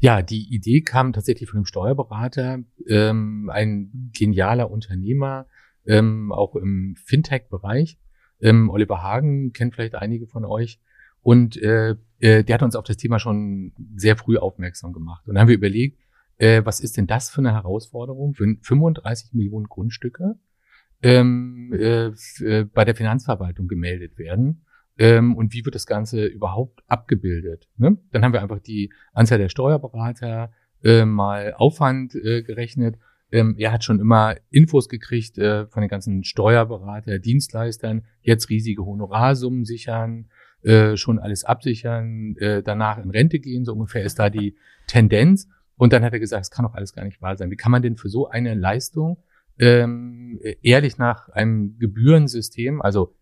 Ja, 0.00 0.22
die 0.22 0.54
Idee 0.54 0.80
kam 0.80 1.12
tatsächlich 1.12 1.50
von 1.50 1.58
einem 1.58 1.66
Steuerberater, 1.66 2.60
ähm, 2.86 3.50
ein 3.52 4.10
genialer 4.16 4.70
Unternehmer, 4.70 5.46
ähm, 5.84 6.32
auch 6.32 6.56
im 6.56 6.96
Fintech-Bereich. 7.04 7.98
Ähm, 8.40 8.70
Oliver 8.70 9.02
Hagen 9.02 9.52
kennt 9.52 9.74
vielleicht 9.74 9.94
einige 9.94 10.26
von 10.26 10.46
euch. 10.46 10.80
Und 11.20 11.58
äh, 11.58 11.96
äh, 12.18 12.44
der 12.44 12.54
hat 12.54 12.62
uns 12.62 12.76
auf 12.76 12.84
das 12.84 12.96
Thema 12.96 13.18
schon 13.18 13.72
sehr 13.96 14.16
früh 14.16 14.36
aufmerksam 14.36 14.92
gemacht. 14.92 15.26
Und 15.26 15.34
dann 15.34 15.42
haben 15.42 15.48
wir 15.48 15.56
überlegt, 15.56 16.00
äh, 16.38 16.62
was 16.64 16.80
ist 16.80 16.96
denn 16.96 17.06
das 17.06 17.30
für 17.30 17.40
eine 17.40 17.52
Herausforderung, 17.52 18.34
für 18.34 18.56
35 18.62 19.34
Millionen 19.34 19.66
Grundstücke 19.66 20.36
ähm, 21.02 21.72
äh, 21.72 22.06
äh, 22.44 22.64
bei 22.64 22.84
der 22.84 22.94
Finanzverwaltung 22.94 23.68
gemeldet 23.68 24.18
werden. 24.18 24.64
Ähm, 24.98 25.36
und 25.36 25.52
wie 25.52 25.64
wird 25.64 25.74
das 25.74 25.86
Ganze 25.86 26.26
überhaupt 26.26 26.82
abgebildet? 26.88 27.68
Ne? 27.76 27.98
Dann 28.10 28.24
haben 28.24 28.32
wir 28.32 28.42
einfach 28.42 28.58
die 28.58 28.92
Anzahl 29.12 29.38
der 29.38 29.48
Steuerberater 29.48 30.50
äh, 30.82 31.04
mal 31.04 31.54
Aufwand 31.54 32.14
äh, 32.16 32.42
gerechnet. 32.42 32.98
Ähm, 33.30 33.54
er 33.58 33.72
hat 33.72 33.84
schon 33.84 34.00
immer 34.00 34.36
Infos 34.50 34.88
gekriegt 34.88 35.38
äh, 35.38 35.66
von 35.66 35.82
den 35.82 35.90
ganzen 35.90 36.24
Steuerberater, 36.24 37.18
Dienstleistern, 37.18 38.04
jetzt 38.22 38.48
riesige 38.48 38.84
Honorarsummen 38.84 39.64
sichern, 39.64 40.30
äh, 40.62 40.96
schon 40.96 41.18
alles 41.18 41.44
absichern, 41.44 42.36
äh, 42.36 42.62
danach 42.62 42.98
in 42.98 43.10
Rente 43.10 43.38
gehen, 43.38 43.64
so 43.64 43.72
ungefähr 43.72 44.04
ist 44.04 44.18
da 44.18 44.30
die 44.30 44.56
Tendenz. 44.86 45.48
Und 45.76 45.92
dann 45.92 46.02
hat 46.02 46.12
er 46.12 46.18
gesagt, 46.18 46.42
es 46.42 46.50
kann 46.50 46.64
doch 46.64 46.74
alles 46.74 46.92
gar 46.92 47.04
nicht 47.04 47.22
wahr 47.22 47.36
sein. 47.36 47.50
Wie 47.50 47.56
kann 47.56 47.70
man 47.70 47.82
denn 47.82 47.96
für 47.96 48.08
so 48.08 48.28
eine 48.28 48.54
Leistung 48.54 49.22
ähm, 49.58 50.40
ehrlich 50.62 50.98
nach 50.98 51.28
einem 51.28 51.78
Gebührensystem, 51.78 52.80
also 52.82 53.14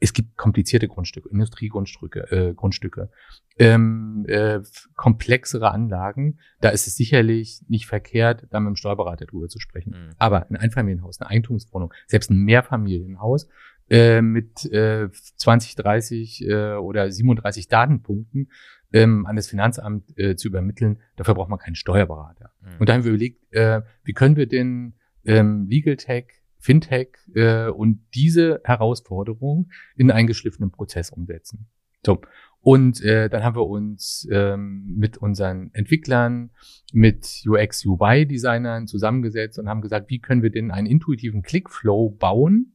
es 0.00 0.12
gibt 0.12 0.36
komplizierte 0.36 0.86
Grundstücke, 0.86 1.30
Industriegrundstücke, 1.30 2.30
äh, 2.30 2.54
Grundstücke, 2.54 3.10
ähm, 3.58 4.26
äh, 4.28 4.60
komplexere 4.96 5.70
Anlagen. 5.70 6.38
Da 6.60 6.70
ist 6.70 6.86
es 6.86 6.96
sicherlich 6.96 7.62
nicht 7.68 7.86
verkehrt, 7.86 8.46
da 8.50 8.60
mit 8.60 8.68
dem 8.68 8.76
Steuerberater 8.76 9.24
drüber 9.24 9.48
zu 9.48 9.60
sprechen. 9.60 9.92
Mhm. 9.92 10.10
Aber 10.18 10.46
ein 10.50 10.56
Einfamilienhaus, 10.56 11.20
eine 11.20 11.30
Eigentumswohnung, 11.30 11.94
selbst 12.06 12.30
ein 12.30 12.38
Mehrfamilienhaus 12.38 13.48
äh, 13.90 14.22
mit 14.22 14.64
äh, 14.66 15.08
20, 15.10 15.76
30 15.76 16.46
äh, 16.46 16.74
oder 16.74 17.10
37 17.10 17.68
Datenpunkten 17.68 18.50
ähm, 18.92 19.26
an 19.26 19.36
das 19.36 19.48
Finanzamt 19.48 20.16
äh, 20.18 20.36
zu 20.36 20.48
übermitteln, 20.48 20.98
dafür 21.16 21.34
braucht 21.34 21.50
man 21.50 21.58
keinen 21.58 21.74
Steuerberater. 21.74 22.52
Mhm. 22.60 22.68
Und 22.78 22.88
da 22.88 22.94
haben 22.94 23.04
wir 23.04 23.10
überlegt, 23.10 23.52
äh, 23.52 23.82
wie 24.04 24.12
können 24.12 24.36
wir 24.36 24.46
denn 24.46 24.94
ähm, 25.24 25.66
Legal 25.68 25.96
Tech, 25.96 26.26
Fintech 26.58 27.08
äh, 27.34 27.66
und 27.66 28.00
diese 28.14 28.60
Herausforderung 28.64 29.70
in 29.96 30.10
einen 30.10 30.26
geschliffenen 30.26 30.70
Prozess 30.70 31.10
umsetzen. 31.10 31.66
So. 32.06 32.20
Und 32.60 33.02
äh, 33.02 33.28
dann 33.28 33.42
haben 33.42 33.56
wir 33.56 33.66
uns 33.66 34.26
ähm, 34.30 34.94
mit 34.96 35.18
unseren 35.18 35.70
Entwicklern, 35.74 36.50
mit 36.92 37.44
UX, 37.46 37.84
UI-Designern 37.84 38.86
zusammengesetzt 38.86 39.58
und 39.58 39.68
haben 39.68 39.82
gesagt, 39.82 40.08
wie 40.08 40.20
können 40.20 40.42
wir 40.42 40.50
denn 40.50 40.70
einen 40.70 40.86
intuitiven 40.86 41.42
Clickflow 41.42 42.10
bauen, 42.10 42.73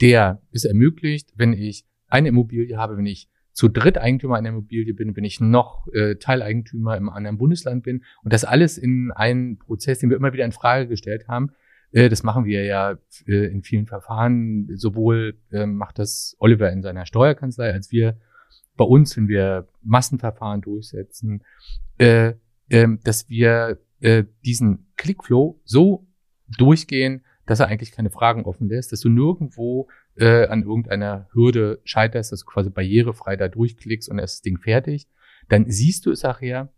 der 0.00 0.42
es 0.52 0.64
ermöglicht, 0.64 1.32
wenn 1.36 1.52
ich 1.52 1.84
eine 2.08 2.28
Immobilie 2.28 2.76
habe, 2.76 2.96
wenn 2.96 3.06
ich 3.06 3.28
zu 3.52 3.68
dritt 3.68 3.96
Eigentümer 3.96 4.36
einer 4.36 4.50
Immobilie 4.50 4.92
bin, 4.92 5.16
wenn 5.16 5.24
ich 5.24 5.40
noch 5.40 5.86
äh, 5.94 6.16
Teileigentümer 6.16 6.96
im 6.96 7.08
anderen 7.08 7.38
Bundesland 7.38 7.84
bin 7.84 8.04
und 8.22 8.32
das 8.32 8.44
alles 8.44 8.76
in 8.76 9.12
einen 9.12 9.58
Prozess, 9.58 9.98
den 9.98 10.10
wir 10.10 10.16
immer 10.16 10.34
wieder 10.34 10.44
in 10.44 10.52
Frage 10.52 10.88
gestellt 10.88 11.26
haben. 11.26 11.52
Äh, 11.92 12.10
das 12.10 12.22
machen 12.22 12.44
wir 12.44 12.64
ja 12.64 12.98
äh, 13.26 13.46
in 13.46 13.62
vielen 13.62 13.86
Verfahren. 13.86 14.68
Sowohl 14.76 15.38
äh, 15.52 15.64
macht 15.64 15.98
das 15.98 16.36
Oliver 16.38 16.70
in 16.70 16.82
seiner 16.82 17.06
Steuerkanzlei, 17.06 17.72
als 17.72 17.90
wir 17.90 18.18
bei 18.76 18.84
uns, 18.84 19.16
wenn 19.16 19.26
wir 19.26 19.66
Massenverfahren 19.82 20.60
durchsetzen. 20.60 21.42
Äh, 21.96 22.34
ähm, 22.68 23.00
dass 23.04 23.28
wir 23.28 23.78
äh, 24.00 24.24
diesen 24.44 24.92
Clickflow 24.96 25.60
so 25.64 26.06
durchgehen, 26.58 27.24
dass 27.46 27.60
er 27.60 27.68
eigentlich 27.68 27.92
keine 27.92 28.10
Fragen 28.10 28.44
offen 28.44 28.68
lässt, 28.68 28.92
dass 28.92 29.00
du 29.00 29.08
nirgendwo 29.08 29.88
äh, 30.16 30.46
an 30.46 30.62
irgendeiner 30.62 31.28
Hürde 31.32 31.80
scheiterst, 31.84 32.32
dass 32.32 32.40
du 32.40 32.46
quasi 32.46 32.70
barrierefrei 32.70 33.36
da 33.36 33.48
durchklickst 33.48 34.08
und 34.08 34.18
ist 34.18 34.36
das 34.36 34.42
Ding 34.42 34.58
fertig. 34.58 35.08
Dann 35.48 35.70
siehst 35.70 36.06
du 36.06 36.10
es 36.10 36.22
nachher, 36.22 36.72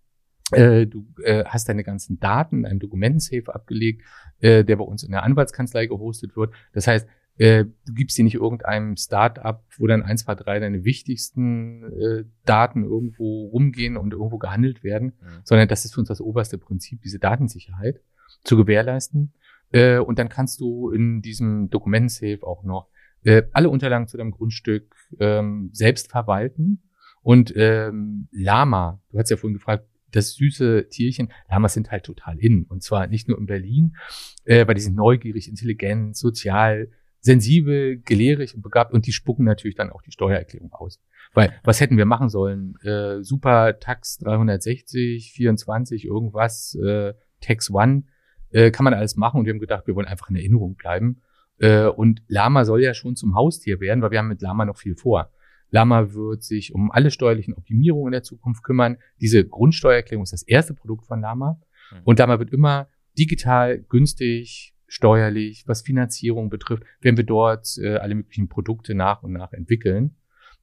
äh, 0.52 0.86
du 0.86 1.06
äh, 1.24 1.44
hast 1.44 1.68
deine 1.68 1.84
ganzen 1.84 2.20
Daten 2.20 2.60
in 2.60 2.66
einem 2.66 2.80
Dokumentensafe 2.80 3.54
abgelegt, 3.54 4.02
äh, 4.40 4.64
der 4.64 4.76
bei 4.76 4.84
uns 4.84 5.02
in 5.02 5.10
der 5.10 5.22
Anwaltskanzlei 5.22 5.86
gehostet 5.86 6.36
wird. 6.36 6.52
Das 6.72 6.86
heißt, 6.86 7.08
äh, 7.38 7.64
du 7.86 7.94
gibst 7.94 8.16
sie 8.16 8.24
nicht 8.24 8.34
irgendeinem 8.34 8.96
Start-up, 8.96 9.64
wo 9.78 9.86
dann 9.86 10.02
eins, 10.02 10.24
zwei, 10.24 10.34
drei 10.34 10.58
deine 10.58 10.84
wichtigsten 10.84 11.84
äh, 11.84 12.24
Daten 12.44 12.82
irgendwo 12.82 13.46
rumgehen 13.46 13.96
und 13.96 14.12
irgendwo 14.12 14.38
gehandelt 14.38 14.82
werden, 14.82 15.12
mhm. 15.20 15.40
sondern 15.44 15.68
das 15.68 15.84
ist 15.84 15.94
für 15.94 16.00
uns 16.00 16.08
das 16.08 16.20
oberste 16.20 16.58
Prinzip, 16.58 17.00
diese 17.02 17.18
Datensicherheit 17.18 18.00
zu 18.42 18.56
gewährleisten. 18.56 19.32
Äh, 19.70 19.98
und 19.98 20.18
dann 20.18 20.28
kannst 20.28 20.60
du 20.60 20.90
in 20.90 21.22
diesem 21.22 21.70
Dokumentensafe 21.70 22.46
auch 22.46 22.64
noch 22.64 22.88
äh, 23.24 23.42
alle 23.52 23.68
Unterlagen 23.68 24.08
zu 24.08 24.16
deinem 24.16 24.30
Grundstück 24.30 24.94
ähm, 25.18 25.70
selbst 25.72 26.10
verwalten. 26.10 26.82
Und 27.22 27.52
ähm, 27.56 28.28
Lama, 28.30 29.02
du 29.10 29.18
hast 29.18 29.30
ja 29.30 29.36
vorhin 29.36 29.58
gefragt, 29.58 29.86
das 30.10 30.34
süße 30.34 30.88
Tierchen, 30.88 31.30
Lamas 31.50 31.74
sind 31.74 31.90
halt 31.90 32.04
total 32.04 32.38
in. 32.38 32.64
Und 32.64 32.82
zwar 32.82 33.06
nicht 33.06 33.28
nur 33.28 33.38
in 33.38 33.46
Berlin, 33.46 33.96
äh, 34.44 34.66
weil 34.66 34.74
die 34.74 34.80
sind 34.80 34.96
neugierig, 34.96 35.48
intelligent, 35.48 36.16
sozial, 36.16 36.90
sensibel, 37.20 38.00
gelehrig 38.00 38.54
und 38.54 38.62
begabt 38.62 38.92
und 38.92 39.06
die 39.06 39.12
spucken 39.12 39.44
natürlich 39.44 39.76
dann 39.76 39.90
auch 39.90 40.02
die 40.02 40.12
Steuererklärung 40.12 40.72
aus. 40.72 41.00
Weil 41.34 41.52
was 41.62 41.80
hätten 41.80 41.96
wir 41.98 42.06
machen 42.06 42.28
sollen? 42.28 42.76
Äh, 42.82 43.22
Super 43.22 43.78
Tax 43.78 44.18
360, 44.18 45.32
24, 45.32 46.04
irgendwas, 46.06 46.74
äh, 46.76 47.14
Tax 47.40 47.70
One, 47.70 48.04
äh, 48.50 48.70
kann 48.70 48.84
man 48.84 48.94
alles 48.94 49.16
machen 49.16 49.40
und 49.40 49.46
wir 49.46 49.52
haben 49.52 49.60
gedacht, 49.60 49.86
wir 49.86 49.94
wollen 49.94 50.06
einfach 50.06 50.30
in 50.30 50.36
Erinnerung 50.36 50.74
bleiben. 50.74 51.22
Äh, 51.58 51.86
und 51.86 52.22
Lama 52.28 52.64
soll 52.64 52.82
ja 52.82 52.94
schon 52.94 53.16
zum 53.16 53.34
Haustier 53.34 53.80
werden, 53.80 54.02
weil 54.02 54.10
wir 54.10 54.18
haben 54.18 54.28
mit 54.28 54.42
Lama 54.42 54.64
noch 54.64 54.76
viel 54.76 54.96
vor. 54.96 55.30
Lama 55.70 56.12
wird 56.14 56.42
sich 56.42 56.74
um 56.74 56.90
alle 56.90 57.10
steuerlichen 57.10 57.54
Optimierungen 57.54 58.08
in 58.08 58.12
der 58.12 58.22
Zukunft 58.22 58.62
kümmern. 58.62 58.96
Diese 59.20 59.46
Grundsteuererklärung 59.46 60.22
ist 60.22 60.32
das 60.32 60.42
erste 60.42 60.74
Produkt 60.74 61.06
von 61.06 61.20
Lama. 61.20 61.60
Mhm. 61.92 61.96
Und 62.04 62.18
Lama 62.18 62.38
wird 62.38 62.50
immer 62.52 62.88
digital, 63.18 63.78
günstig, 63.78 64.74
steuerlich, 64.86 65.64
was 65.66 65.82
Finanzierung 65.82 66.48
betrifft, 66.48 66.82
werden 67.00 67.18
wir 67.18 67.24
dort 67.24 67.76
äh, 67.78 67.96
alle 67.96 68.14
möglichen 68.14 68.48
Produkte 68.48 68.94
nach 68.94 69.22
und 69.22 69.32
nach 69.32 69.52
entwickeln. 69.52 70.16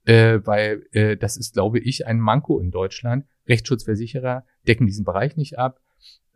Äh, 0.05 0.39
weil 0.45 0.85
äh, 0.91 1.17
das 1.17 1.37
ist, 1.37 1.53
glaube 1.53 1.79
ich, 1.79 2.05
ein 2.05 2.19
Manko 2.19 2.59
in 2.59 2.71
Deutschland. 2.71 3.25
Rechtsschutzversicherer 3.47 4.45
decken 4.67 4.87
diesen 4.87 5.05
Bereich 5.05 5.37
nicht 5.37 5.57
ab. 5.57 5.79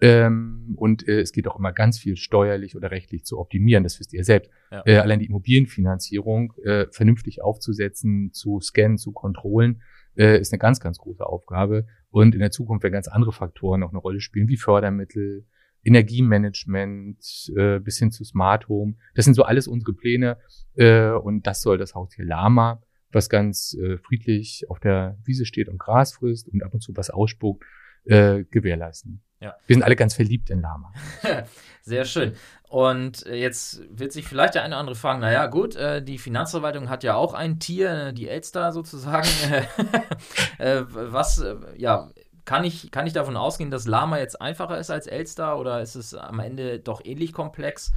Ähm, 0.02 0.76
und 0.78 1.08
äh, 1.08 1.20
es 1.20 1.32
geht 1.32 1.48
auch 1.48 1.58
immer 1.58 1.74
ganz 1.74 2.00
viel 2.00 2.16
steuerlich 2.16 2.76
oder 2.76 2.92
rechtlich 2.92 3.26
zu 3.26 3.38
optimieren. 3.38 3.84
Das 3.84 4.00
wisst 4.00 4.14
ihr 4.14 4.24
selbst. 4.24 4.50
Ja. 4.72 4.84
Äh, 4.86 4.98
allein 4.98 5.20
die 5.20 5.26
Immobilienfinanzierung 5.26 6.54
äh, 6.64 6.88
vernünftig 6.92 7.42
aufzusetzen, 7.44 8.32
zu 8.32 8.62
scannen, 8.62 8.98
zu 8.98 9.12
kontrollen, 9.12 9.82
äh, 10.16 10.40
ist 10.40 10.54
eine 10.54 10.60
ganz, 10.60 10.80
ganz 10.80 10.98
große 11.00 11.26
Aufgabe. 11.26 11.86
Und 12.12 12.34
in 12.34 12.40
der 12.40 12.52
Zukunft 12.52 12.84
werden 12.84 12.94
ganz 12.94 13.08
andere 13.08 13.34
Faktoren 13.34 13.84
auch 13.84 13.90
eine 13.90 14.00
Rolle 14.00 14.22
spielen, 14.22 14.48
wie 14.48 14.58
Fördermittel, 14.58 15.46
Energiemanagement 15.84 17.52
äh, 17.56 17.80
bis 17.80 18.00
hin 18.00 18.12
zu 18.12 18.24
Smart 18.24 18.68
Home. 18.68 18.96
Das 19.16 19.26
sind 19.26 19.34
so 19.34 19.44
alles 19.44 19.68
unsere 19.68 19.94
Pläne 19.94 20.38
äh, 20.76 21.12
und 21.12 21.48
das 21.48 21.62
soll 21.62 21.78
das 21.78 21.96
Haustier 21.96 22.26
Lama, 22.26 22.82
was 23.12 23.30
ganz 23.30 23.76
äh, 23.76 23.98
friedlich 23.98 24.66
auf 24.70 24.80
der 24.80 25.18
Wiese 25.24 25.46
steht 25.46 25.70
und 25.70 25.80
Gras 25.80 26.14
frisst 26.14 26.50
und 26.50 26.64
ab 26.64 26.74
und 26.74 26.82
zu 26.82 26.96
was 26.96 27.10
ausspuckt, 27.10 27.64
äh, 28.06 28.44
gewährleisten. 28.44 29.24
Ja. 29.40 29.56
Wir 29.68 29.76
sind 29.76 29.84
alle 29.84 29.96
ganz 29.96 30.16
verliebt 30.16 30.50
in 30.50 30.62
Lama. 30.62 30.92
Sehr 31.82 32.06
schön. 32.06 32.36
Und 32.68 33.26
äh, 33.26 33.36
jetzt 33.36 33.82
wird 33.90 34.12
sich 34.12 34.28
vielleicht 34.28 34.56
der 34.56 34.64
eine 34.64 34.76
oder 34.76 34.80
andere 34.80 34.96
fragen, 34.96 35.22
naja 35.22 35.48
gut, 35.48 35.76
äh, 35.76 36.04
die 36.04 36.18
Finanzverwaltung 36.18 36.90
hat 36.90 37.04
ja 37.04 37.16
auch 37.16 37.34
ein 37.34 37.60
Tier, 37.60 38.12
die 38.12 38.28
Elster 38.28 38.72
sozusagen. 38.72 39.28
äh, 40.60 40.84
was, 40.88 41.40
äh, 41.40 41.56
ja, 41.78 42.12
kann 42.46 42.64
ich, 42.64 42.92
kann 42.92 43.08
ich 43.08 43.14
davon 43.14 43.38
ausgehen, 43.38 43.72
dass 43.72 43.88
Lama 43.88 44.20
jetzt 44.20 44.40
einfacher 44.42 44.78
ist 44.78 44.92
als 44.92 45.08
Elster 45.08 45.58
oder 45.58 45.82
ist 45.82 45.96
es 45.96 46.14
am 46.14 46.40
Ende 46.40 46.80
doch 46.80 47.04
ähnlich 47.04 47.34
komplex? 47.34 47.92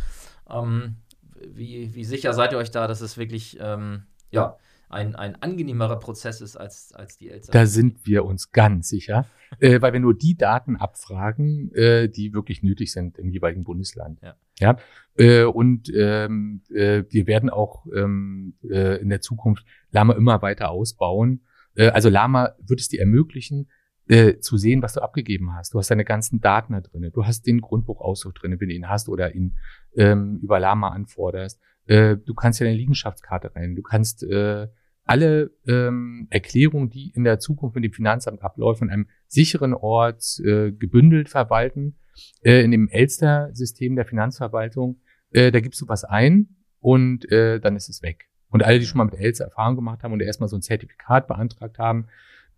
Ähm, 0.49 0.97
wie, 1.35 1.95
wie 1.95 2.05
sicher 2.05 2.33
seid 2.33 2.53
ihr 2.53 2.59
euch 2.59 2.71
da, 2.71 2.87
dass 2.87 3.01
es 3.01 3.19
wirklich 3.19 3.59
ähm, 3.61 4.05
ja, 4.31 4.57
ein, 4.93 5.15
ein 5.15 5.41
angenehmerer 5.41 5.99
Prozess 5.99 6.41
ist 6.41 6.57
als, 6.57 6.93
als 6.93 7.17
die 7.17 7.31
Elster? 7.31 7.53
Da 7.53 7.67
sind 7.67 8.07
wir 8.07 8.25
uns 8.25 8.53
ganz 8.53 8.89
sicher, 8.89 9.27
äh, 9.61 9.81
weil 9.81 9.93
wir 9.93 10.01
nur 10.01 10.15
die 10.15 10.37
Daten 10.37 10.77
abfragen, 10.77 11.73
äh, 11.75 12.09
die 12.09 12.33
wirklich 12.33 12.63
nötig 12.63 12.93
sind 12.93 13.19
im 13.19 13.31
jeweiligen 13.31 13.65
Bundesland. 13.65 14.21
Ja. 14.23 14.35
ja? 14.59 14.77
Äh, 15.17 15.45
und 15.45 15.91
ähm, 15.95 16.63
äh, 16.71 17.05
wir 17.09 17.27
werden 17.27 17.51
auch 17.51 17.87
ähm, 17.95 18.55
äh, 18.63 19.01
in 19.01 19.09
der 19.09 19.21
Zukunft 19.21 19.65
Lama 19.91 20.15
immer 20.15 20.43
weiter 20.43 20.71
ausbauen. 20.71 21.43
Äh, 21.75 21.89
also 21.89 22.09
Lama 22.09 22.55
wird 22.59 22.81
es 22.81 22.89
dir 22.89 23.01
ermöglichen, 23.01 23.69
äh, 24.09 24.39
zu 24.41 24.57
sehen, 24.57 24.83
was 24.83 24.95
du 24.95 25.01
abgegeben 25.01 25.55
hast. 25.55 25.75
Du 25.75 25.79
hast 25.79 25.91
deine 25.91 26.05
ganzen 26.05 26.41
Daten 26.41 26.73
da 26.73 26.81
drin. 26.81 27.11
Du 27.13 27.25
hast 27.25 27.47
den 27.47 27.61
Grundbuchauszug 27.61 28.35
drin, 28.35 28.61
wenn 28.61 28.69
du 28.69 28.75
ihn 28.75 28.89
hast 28.89 29.09
oder 29.09 29.35
ihn 29.35 29.57
ähm, 29.95 30.39
über 30.43 30.59
Lama 30.61 30.89
anforderst. 30.89 31.61
Äh, 31.87 32.17
du 32.17 32.35
kannst 32.35 32.61
ja 32.61 32.67
deine 32.67 32.77
Liegenschaftskarte 32.77 33.55
rein. 33.55 33.77
Du 33.77 33.83
kannst 33.83 34.23
äh, 34.25 34.69
alle 35.05 35.51
ähm, 35.67 36.27
Erklärungen, 36.31 36.91
die 36.91 37.11
in 37.15 37.25
der 37.25 37.39
Zukunft 37.39 37.75
mit 37.75 37.85
dem 37.85 37.93
Finanzamt 37.93 38.43
abläufen, 38.43 38.89
an 38.89 38.95
einem 38.95 39.09
sicheren 39.27 39.75
Ort 39.75 40.41
äh, 40.45 40.73
gebündelt 40.73 41.29
verwalten. 41.29 41.97
Äh, 42.43 42.63
in 42.63 42.71
dem 42.71 42.89
Elster-System 42.89 43.97
der 43.97 44.05
Finanzverwaltung, 44.05 45.01
äh, 45.31 45.51
da 45.51 45.61
gibst 45.61 45.81
du 45.81 45.89
was 45.89 46.05
ein 46.05 46.57
und 46.81 47.31
äh, 47.31 47.59
dann 47.59 47.77
ist 47.77 47.89
es 47.89 48.03
weg. 48.03 48.29
Und 48.51 48.63
alle, 48.63 48.79
die 48.79 48.87
schon 48.87 48.99
mal 48.99 49.05
mit 49.05 49.15
Elster 49.15 49.45
Erfahrung 49.45 49.77
gemacht 49.77 50.03
haben 50.03 50.13
und 50.13 50.21
erstmal 50.21 50.49
so 50.49 50.57
ein 50.57 50.63
Zertifikat 50.63 51.27
beantragt 51.27 51.79
haben, 51.79 52.07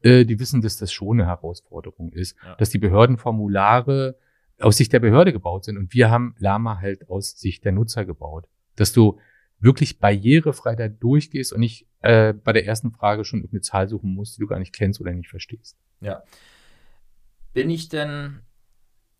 äh, 0.02 0.24
die 0.24 0.38
wissen, 0.38 0.60
dass 0.60 0.76
das 0.76 0.92
schon 0.92 1.20
eine 1.20 1.28
Herausforderung 1.28 2.12
ist, 2.12 2.36
ja. 2.44 2.56
dass 2.56 2.70
die 2.70 2.78
Behördenformulare 2.78 4.18
aus 4.60 4.76
Sicht 4.76 4.92
der 4.92 5.00
Behörde 5.00 5.32
gebaut 5.32 5.64
sind. 5.64 5.78
Und 5.78 5.94
wir 5.94 6.10
haben 6.10 6.34
Lama 6.38 6.80
halt 6.80 7.08
aus 7.08 7.38
Sicht 7.38 7.64
der 7.64 7.72
Nutzer 7.72 8.04
gebaut. 8.04 8.46
Dass 8.76 8.92
du 8.92 9.18
wirklich 9.58 9.98
barrierefrei 9.98 10.76
da 10.76 10.88
durchgehst 10.88 11.52
und 11.52 11.60
nicht 11.60 11.86
äh, 12.00 12.32
bei 12.32 12.52
der 12.52 12.66
ersten 12.66 12.92
Frage 12.92 13.24
schon 13.24 13.40
irgendeine 13.40 13.62
Zahl 13.62 13.88
suchen 13.88 14.12
musst, 14.12 14.36
die 14.36 14.40
du 14.40 14.46
gar 14.46 14.58
nicht 14.58 14.74
kennst 14.74 15.00
oder 15.00 15.12
nicht 15.12 15.30
verstehst. 15.30 15.76
Ja. 16.00 16.22
Bin 17.52 17.70
ich 17.70 17.88
denn 17.88 18.40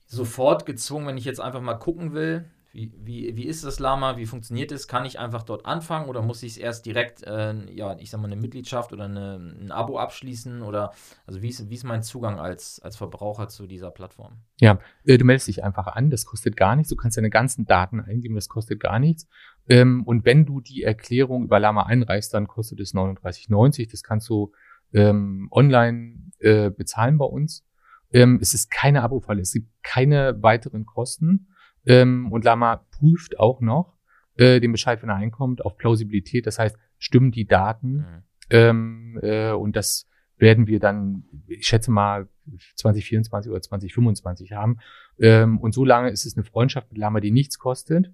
sofort 0.07 0.67
gezwungen, 0.67 1.07
wenn 1.07 1.17
ich 1.17 1.25
jetzt 1.25 1.41
einfach 1.41 1.61
mal 1.61 1.75
gucken 1.75 2.13
will, 2.13 2.51
wie, 2.75 3.37
wie, 3.37 3.45
ist 3.45 3.65
das 3.65 3.79
Lama? 3.79 4.17
Wie 4.17 4.27
funktioniert 4.27 4.73
es? 4.73 4.89
Kann 4.89 5.05
ich 5.05 5.21
einfach 5.21 5.45
dort 5.45 5.65
anfangen 5.65 6.09
oder 6.09 6.23
muss 6.23 6.43
ich 6.43 6.53
es 6.53 6.59
erst 6.59 6.87
direkt, 6.87 7.23
äh, 7.23 7.55
ja, 7.73 7.97
ich 7.99 8.11
sag 8.11 8.21
mal, 8.21 8.27
eine 8.27 8.37
Mitgliedschaft 8.37 8.93
oder 8.93 9.05
eine, 9.05 9.37
ein 9.37 9.71
Abo 9.71 9.97
abschließen? 9.97 10.61
Oder 10.61 10.93
also 11.25 11.41
wie 11.41 11.51
ist, 11.51 11.71
wie 11.71 11.75
ist 11.75 11.85
mein 11.85 12.03
Zugang 12.03 12.41
als, 12.41 12.81
als 12.83 12.97
Verbraucher 12.97 13.47
zu 13.49 13.69
dieser 13.69 13.93
Plattform? 13.93 14.39
Ja, 14.59 14.81
äh, 15.05 15.19
du 15.19 15.25
meldest 15.25 15.47
dich 15.47 15.63
einfach 15.63 15.87
an, 15.87 16.11
das 16.11 16.25
kostet 16.25 16.57
gar 16.57 16.75
nichts. 16.75 16.91
Du 16.91 16.97
kannst 16.97 17.17
deine 17.17 17.31
ganzen 17.31 17.65
Daten 17.65 18.01
eingeben, 18.01 18.35
das 18.35 18.49
kostet 18.49 18.81
gar 18.81 18.99
nichts. 18.99 19.29
Ähm, 19.69 20.03
und 20.05 20.25
wenn 20.25 20.45
du 20.45 20.61
die 20.61 20.83
Erklärung 20.83 21.45
über 21.45 21.61
Lama 21.61 21.85
einreichst, 21.85 22.35
dann 22.35 22.49
kostet 22.49 22.81
es 22.81 22.93
39,90. 22.93 23.89
Das 23.89 24.03
kannst 24.03 24.29
du 24.29 24.53
ähm, 24.93 25.47
online 25.53 26.33
äh, 26.41 26.71
bezahlen 26.71 27.19
bei 27.19 27.27
uns. 27.27 27.65
Ähm, 28.13 28.41
es 28.43 28.53
ist 28.53 28.71
keine 28.71 29.03
Abo-Falle, 29.03 29.43
es 29.43 29.53
gibt 29.53 29.69
keine 29.83 30.43
weiteren 30.43 30.87
Kosten. 30.87 31.49
Ähm, 31.87 32.31
und 32.33 32.45
Lama 32.45 32.85
prüft 32.91 33.39
auch 33.39 33.61
noch 33.61 33.97
äh, 34.37 34.61
den 34.61 34.73
Bescheid, 34.73 35.03
wenn 35.03 35.11
er 35.11 35.17
einkommt, 35.17 35.65
auf 35.65 35.77
Plausibilität. 35.77 36.47
Das 36.47 36.59
heißt, 36.59 36.77
stimmen 36.99 37.31
die 37.31 37.47
Daten? 37.47 37.97
Mhm. 37.97 38.23
Ähm, 38.51 39.19
äh, 39.23 39.53
und 39.53 39.77
das 39.77 40.09
werden 40.37 40.67
wir 40.67 40.81
dann, 40.81 41.25
ich 41.47 41.67
schätze 41.67 41.91
mal, 41.91 42.29
2024 42.77 43.51
oder 43.51 43.63
2025 43.63 44.53
haben. 44.53 44.79
Ähm, 45.19 45.59
und 45.59 45.73
so 45.73 45.85
lange 45.85 46.11
ist 46.11 46.27
es 46.27 46.37
eine 46.37 46.45
Freundschaft 46.45 46.91
mit 46.91 46.99
Lama, 46.99 47.21
die 47.21 47.31
nichts 47.31 47.59
kostet. 47.59 48.13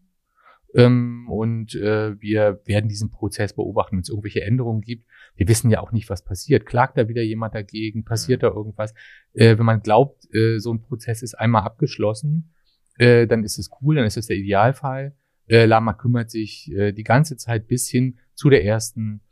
Ähm, 0.74 1.28
und 1.28 1.74
äh, 1.74 2.20
wir 2.20 2.60
werden 2.64 2.88
diesen 2.88 3.10
Prozess 3.10 3.54
beobachten, 3.54 3.96
wenn 3.96 4.02
es 4.02 4.08
irgendwelche 4.08 4.42
Änderungen 4.42 4.82
gibt. 4.82 5.06
Wir 5.34 5.48
wissen 5.48 5.70
ja 5.70 5.80
auch 5.80 5.90
nicht, 5.90 6.08
was 6.10 6.22
passiert. 6.22 6.66
Klagt 6.66 6.96
da 6.96 7.08
wieder 7.08 7.22
jemand 7.22 7.54
dagegen? 7.54 8.04
Passiert 8.04 8.42
mhm. 8.42 8.46
da 8.46 8.52
irgendwas? 8.52 8.94
Äh, 9.32 9.58
wenn 9.58 9.66
man 9.66 9.82
glaubt, 9.82 10.32
äh, 10.32 10.58
so 10.58 10.72
ein 10.72 10.80
Prozess 10.82 11.22
ist 11.22 11.34
einmal 11.34 11.62
abgeschlossen, 11.62 12.52
äh, 13.00 13.26
dann 13.26 13.44
ist 13.44 13.58
es 13.58 13.70
cool, 13.80 13.96
dann 13.96 14.04
ist 14.04 14.18
es 14.18 14.26
der 14.26 14.36
Idealfall. 14.36 15.14
Äh, 15.46 15.64
Lama 15.64 15.94
kümmert 15.94 16.30
sich 16.30 16.70
äh, 16.72 16.92
die 16.92 17.02
ganze 17.02 17.36
Zeit 17.36 17.66
bis 17.66 17.88
hin 17.88 18.18
zu 18.34 18.50
der 18.50 18.64
ersten, 18.64 19.22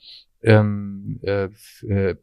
ähm, 0.42 1.20
äh, 1.22 1.50
äh, 1.86 2.16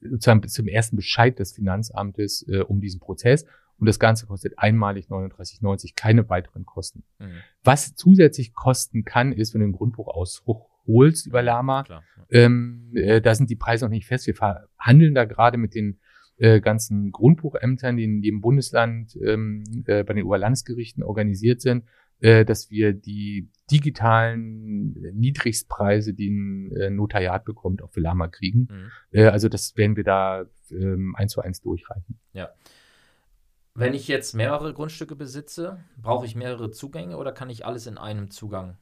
sozusagen 0.00 0.40
bis 0.40 0.52
zum 0.52 0.66
ersten 0.66 0.96
Bescheid 0.96 1.38
des 1.38 1.52
Finanzamtes 1.52 2.44
äh, 2.48 2.58
um 2.58 2.80
diesen 2.80 2.98
Prozess. 2.98 3.46
Und 3.78 3.86
das 3.86 4.00
Ganze 4.00 4.26
kostet 4.26 4.58
einmalig 4.58 5.06
39,90, 5.06 5.94
keine 5.94 6.28
weiteren 6.28 6.66
Kosten. 6.66 7.04
Mhm. 7.18 7.36
Was 7.62 7.94
zusätzlich 7.94 8.52
kosten 8.52 9.04
kann, 9.04 9.32
ist, 9.32 9.54
wenn 9.54 9.60
du 9.60 9.68
den 9.68 9.72
Grundbuchauszug 9.72 10.66
holst 10.86 11.26
über 11.26 11.40
Lama, 11.40 11.84
Klar, 11.84 12.02
ja. 12.16 12.24
ähm, 12.30 12.90
äh, 12.94 13.20
da 13.20 13.34
sind 13.34 13.48
die 13.48 13.56
Preise 13.56 13.84
noch 13.84 13.90
nicht 13.90 14.06
fest. 14.06 14.26
Wir 14.26 14.34
verhandeln 14.34 15.14
da 15.14 15.24
gerade 15.24 15.56
mit 15.56 15.74
den 15.74 16.00
äh, 16.40 16.60
ganzen 16.60 17.12
Grundbuchämtern, 17.12 17.96
die 17.96 18.04
in 18.04 18.22
jedem 18.22 18.40
Bundesland 18.40 19.16
ähm, 19.22 19.62
äh, 19.86 20.02
bei 20.04 20.14
den 20.14 20.24
Oberlandesgerichten 20.24 21.02
organisiert 21.02 21.60
sind, 21.60 21.84
äh, 22.20 22.44
dass 22.44 22.70
wir 22.70 22.94
die 22.94 23.50
digitalen 23.70 24.92
Niedrigstpreise, 25.14 26.14
die 26.14 26.30
ein 26.30 26.72
äh, 26.72 26.90
Notariat 26.90 27.44
bekommt, 27.44 27.82
auch 27.82 27.90
für 27.90 28.00
Lama 28.00 28.28
kriegen. 28.28 28.68
Mhm. 28.70 28.90
Äh, 29.10 29.26
also 29.26 29.48
das 29.50 29.76
werden 29.76 29.96
wir 29.96 30.04
da 30.04 30.46
ähm, 30.70 31.14
eins 31.16 31.32
zu 31.32 31.42
eins 31.42 31.60
durchreichen. 31.60 32.18
Ja. 32.32 32.48
Wenn 33.74 33.94
ich 33.94 34.08
jetzt 34.08 34.34
mehrere 34.34 34.72
Grundstücke 34.72 35.16
besitze, 35.16 35.84
brauche 36.00 36.26
ich 36.26 36.34
mehrere 36.34 36.70
Zugänge 36.70 37.16
oder 37.16 37.32
kann 37.32 37.50
ich 37.50 37.64
alles 37.64 37.86
in 37.86 37.98
einem 37.98 38.30
Zugang 38.30 38.76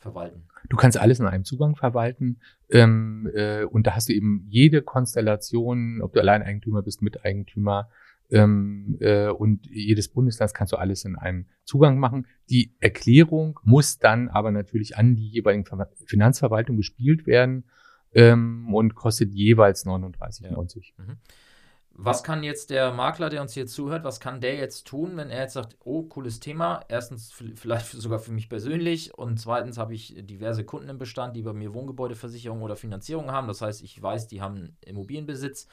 verwalten? 0.00 0.48
Du 0.68 0.76
kannst 0.76 0.98
alles 0.98 1.20
in 1.20 1.26
einem 1.26 1.44
Zugang 1.44 1.76
verwalten 1.76 2.40
ähm, 2.70 3.30
äh, 3.34 3.64
und 3.64 3.86
da 3.86 3.94
hast 3.94 4.08
du 4.08 4.12
eben 4.12 4.46
jede 4.48 4.82
Konstellation, 4.82 6.00
ob 6.02 6.12
du 6.12 6.20
Alleineigentümer 6.20 6.82
bist, 6.82 7.02
Miteigentümer 7.02 7.88
ähm, 8.30 8.96
äh, 9.00 9.28
und 9.28 9.66
jedes 9.66 10.08
Bundesland 10.08 10.54
kannst 10.54 10.72
du 10.72 10.76
alles 10.76 11.04
in 11.04 11.16
einem 11.16 11.46
Zugang 11.64 11.98
machen. 11.98 12.26
Die 12.48 12.74
Erklärung 12.80 13.58
muss 13.64 13.98
dann 13.98 14.28
aber 14.28 14.50
natürlich 14.50 14.96
an 14.96 15.16
die 15.16 15.28
jeweiligen 15.28 15.64
Finanzverwaltung 16.06 16.76
gespielt 16.76 17.26
werden 17.26 17.64
ähm, 18.12 18.72
und 18.74 18.94
kostet 18.94 19.32
jeweils 19.32 19.84
39,90. 19.86 20.92
Ja. 20.98 21.04
Mhm. 21.04 21.16
Was 22.02 22.22
kann 22.22 22.42
jetzt 22.42 22.70
der 22.70 22.92
Makler, 22.92 23.28
der 23.28 23.42
uns 23.42 23.52
hier 23.52 23.66
zuhört, 23.66 24.04
was 24.04 24.20
kann 24.20 24.40
der 24.40 24.54
jetzt 24.54 24.86
tun, 24.86 25.18
wenn 25.18 25.28
er 25.28 25.42
jetzt 25.42 25.52
sagt, 25.52 25.76
oh, 25.84 26.04
cooles 26.04 26.40
Thema, 26.40 26.82
erstens 26.88 27.30
vielleicht 27.56 27.86
sogar 27.90 28.18
für 28.18 28.32
mich 28.32 28.48
persönlich 28.48 29.12
und 29.12 29.38
zweitens 29.38 29.76
habe 29.76 29.94
ich 29.94 30.14
diverse 30.18 30.64
Kunden 30.64 30.88
im 30.88 30.96
Bestand, 30.96 31.36
die 31.36 31.42
bei 31.42 31.52
mir 31.52 31.74
Wohngebäudeversicherung 31.74 32.62
oder 32.62 32.76
Finanzierung 32.76 33.30
haben. 33.30 33.48
Das 33.48 33.60
heißt, 33.60 33.82
ich 33.82 34.00
weiß, 34.00 34.28
die 34.28 34.40
haben 34.40 34.78
Immobilienbesitz. 34.80 35.68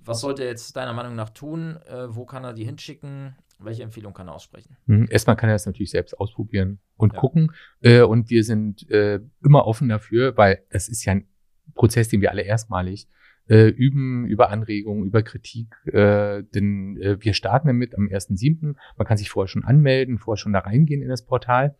Was 0.00 0.20
sollte 0.20 0.42
er 0.42 0.48
jetzt 0.48 0.74
deiner 0.74 0.94
Meinung 0.94 1.14
nach 1.16 1.30
tun? 1.30 1.76
Äh, 1.86 2.06
wo 2.08 2.24
kann 2.24 2.44
er 2.44 2.54
die 2.54 2.64
hinschicken? 2.64 3.36
Welche 3.58 3.82
Empfehlung 3.82 4.14
kann 4.14 4.28
er 4.28 4.34
aussprechen? 4.34 4.78
Hm, 4.86 5.06
erstmal 5.10 5.36
kann 5.36 5.50
er 5.50 5.54
das 5.54 5.66
natürlich 5.66 5.90
selbst 5.90 6.18
ausprobieren 6.18 6.80
und 6.96 7.12
ja. 7.12 7.20
gucken. 7.20 7.52
Äh, 7.82 8.00
und 8.00 8.30
wir 8.30 8.42
sind 8.42 8.88
äh, 8.90 9.20
immer 9.44 9.66
offen 9.66 9.90
dafür, 9.90 10.34
weil 10.36 10.64
das 10.70 10.88
ist 10.88 11.04
ja 11.04 11.12
ein 11.12 11.28
Prozess, 11.74 12.08
den 12.08 12.22
wir 12.22 12.30
alle 12.30 12.42
erstmalig 12.42 13.06
äh, 13.48 13.68
üben 13.68 14.26
über 14.26 14.50
Anregungen, 14.50 15.06
über 15.06 15.22
Kritik. 15.22 15.74
Äh, 15.86 16.42
denn 16.54 16.96
äh, 17.00 17.16
wir 17.20 17.34
starten 17.34 17.68
damit 17.68 17.96
am 17.96 18.06
1.7. 18.06 18.74
Man 18.96 19.06
kann 19.06 19.16
sich 19.16 19.30
vorher 19.30 19.48
schon 19.48 19.64
anmelden, 19.64 20.18
vorher 20.18 20.38
schon 20.38 20.52
da 20.52 20.60
reingehen 20.60 21.02
in 21.02 21.08
das 21.08 21.24
Portal. 21.24 21.76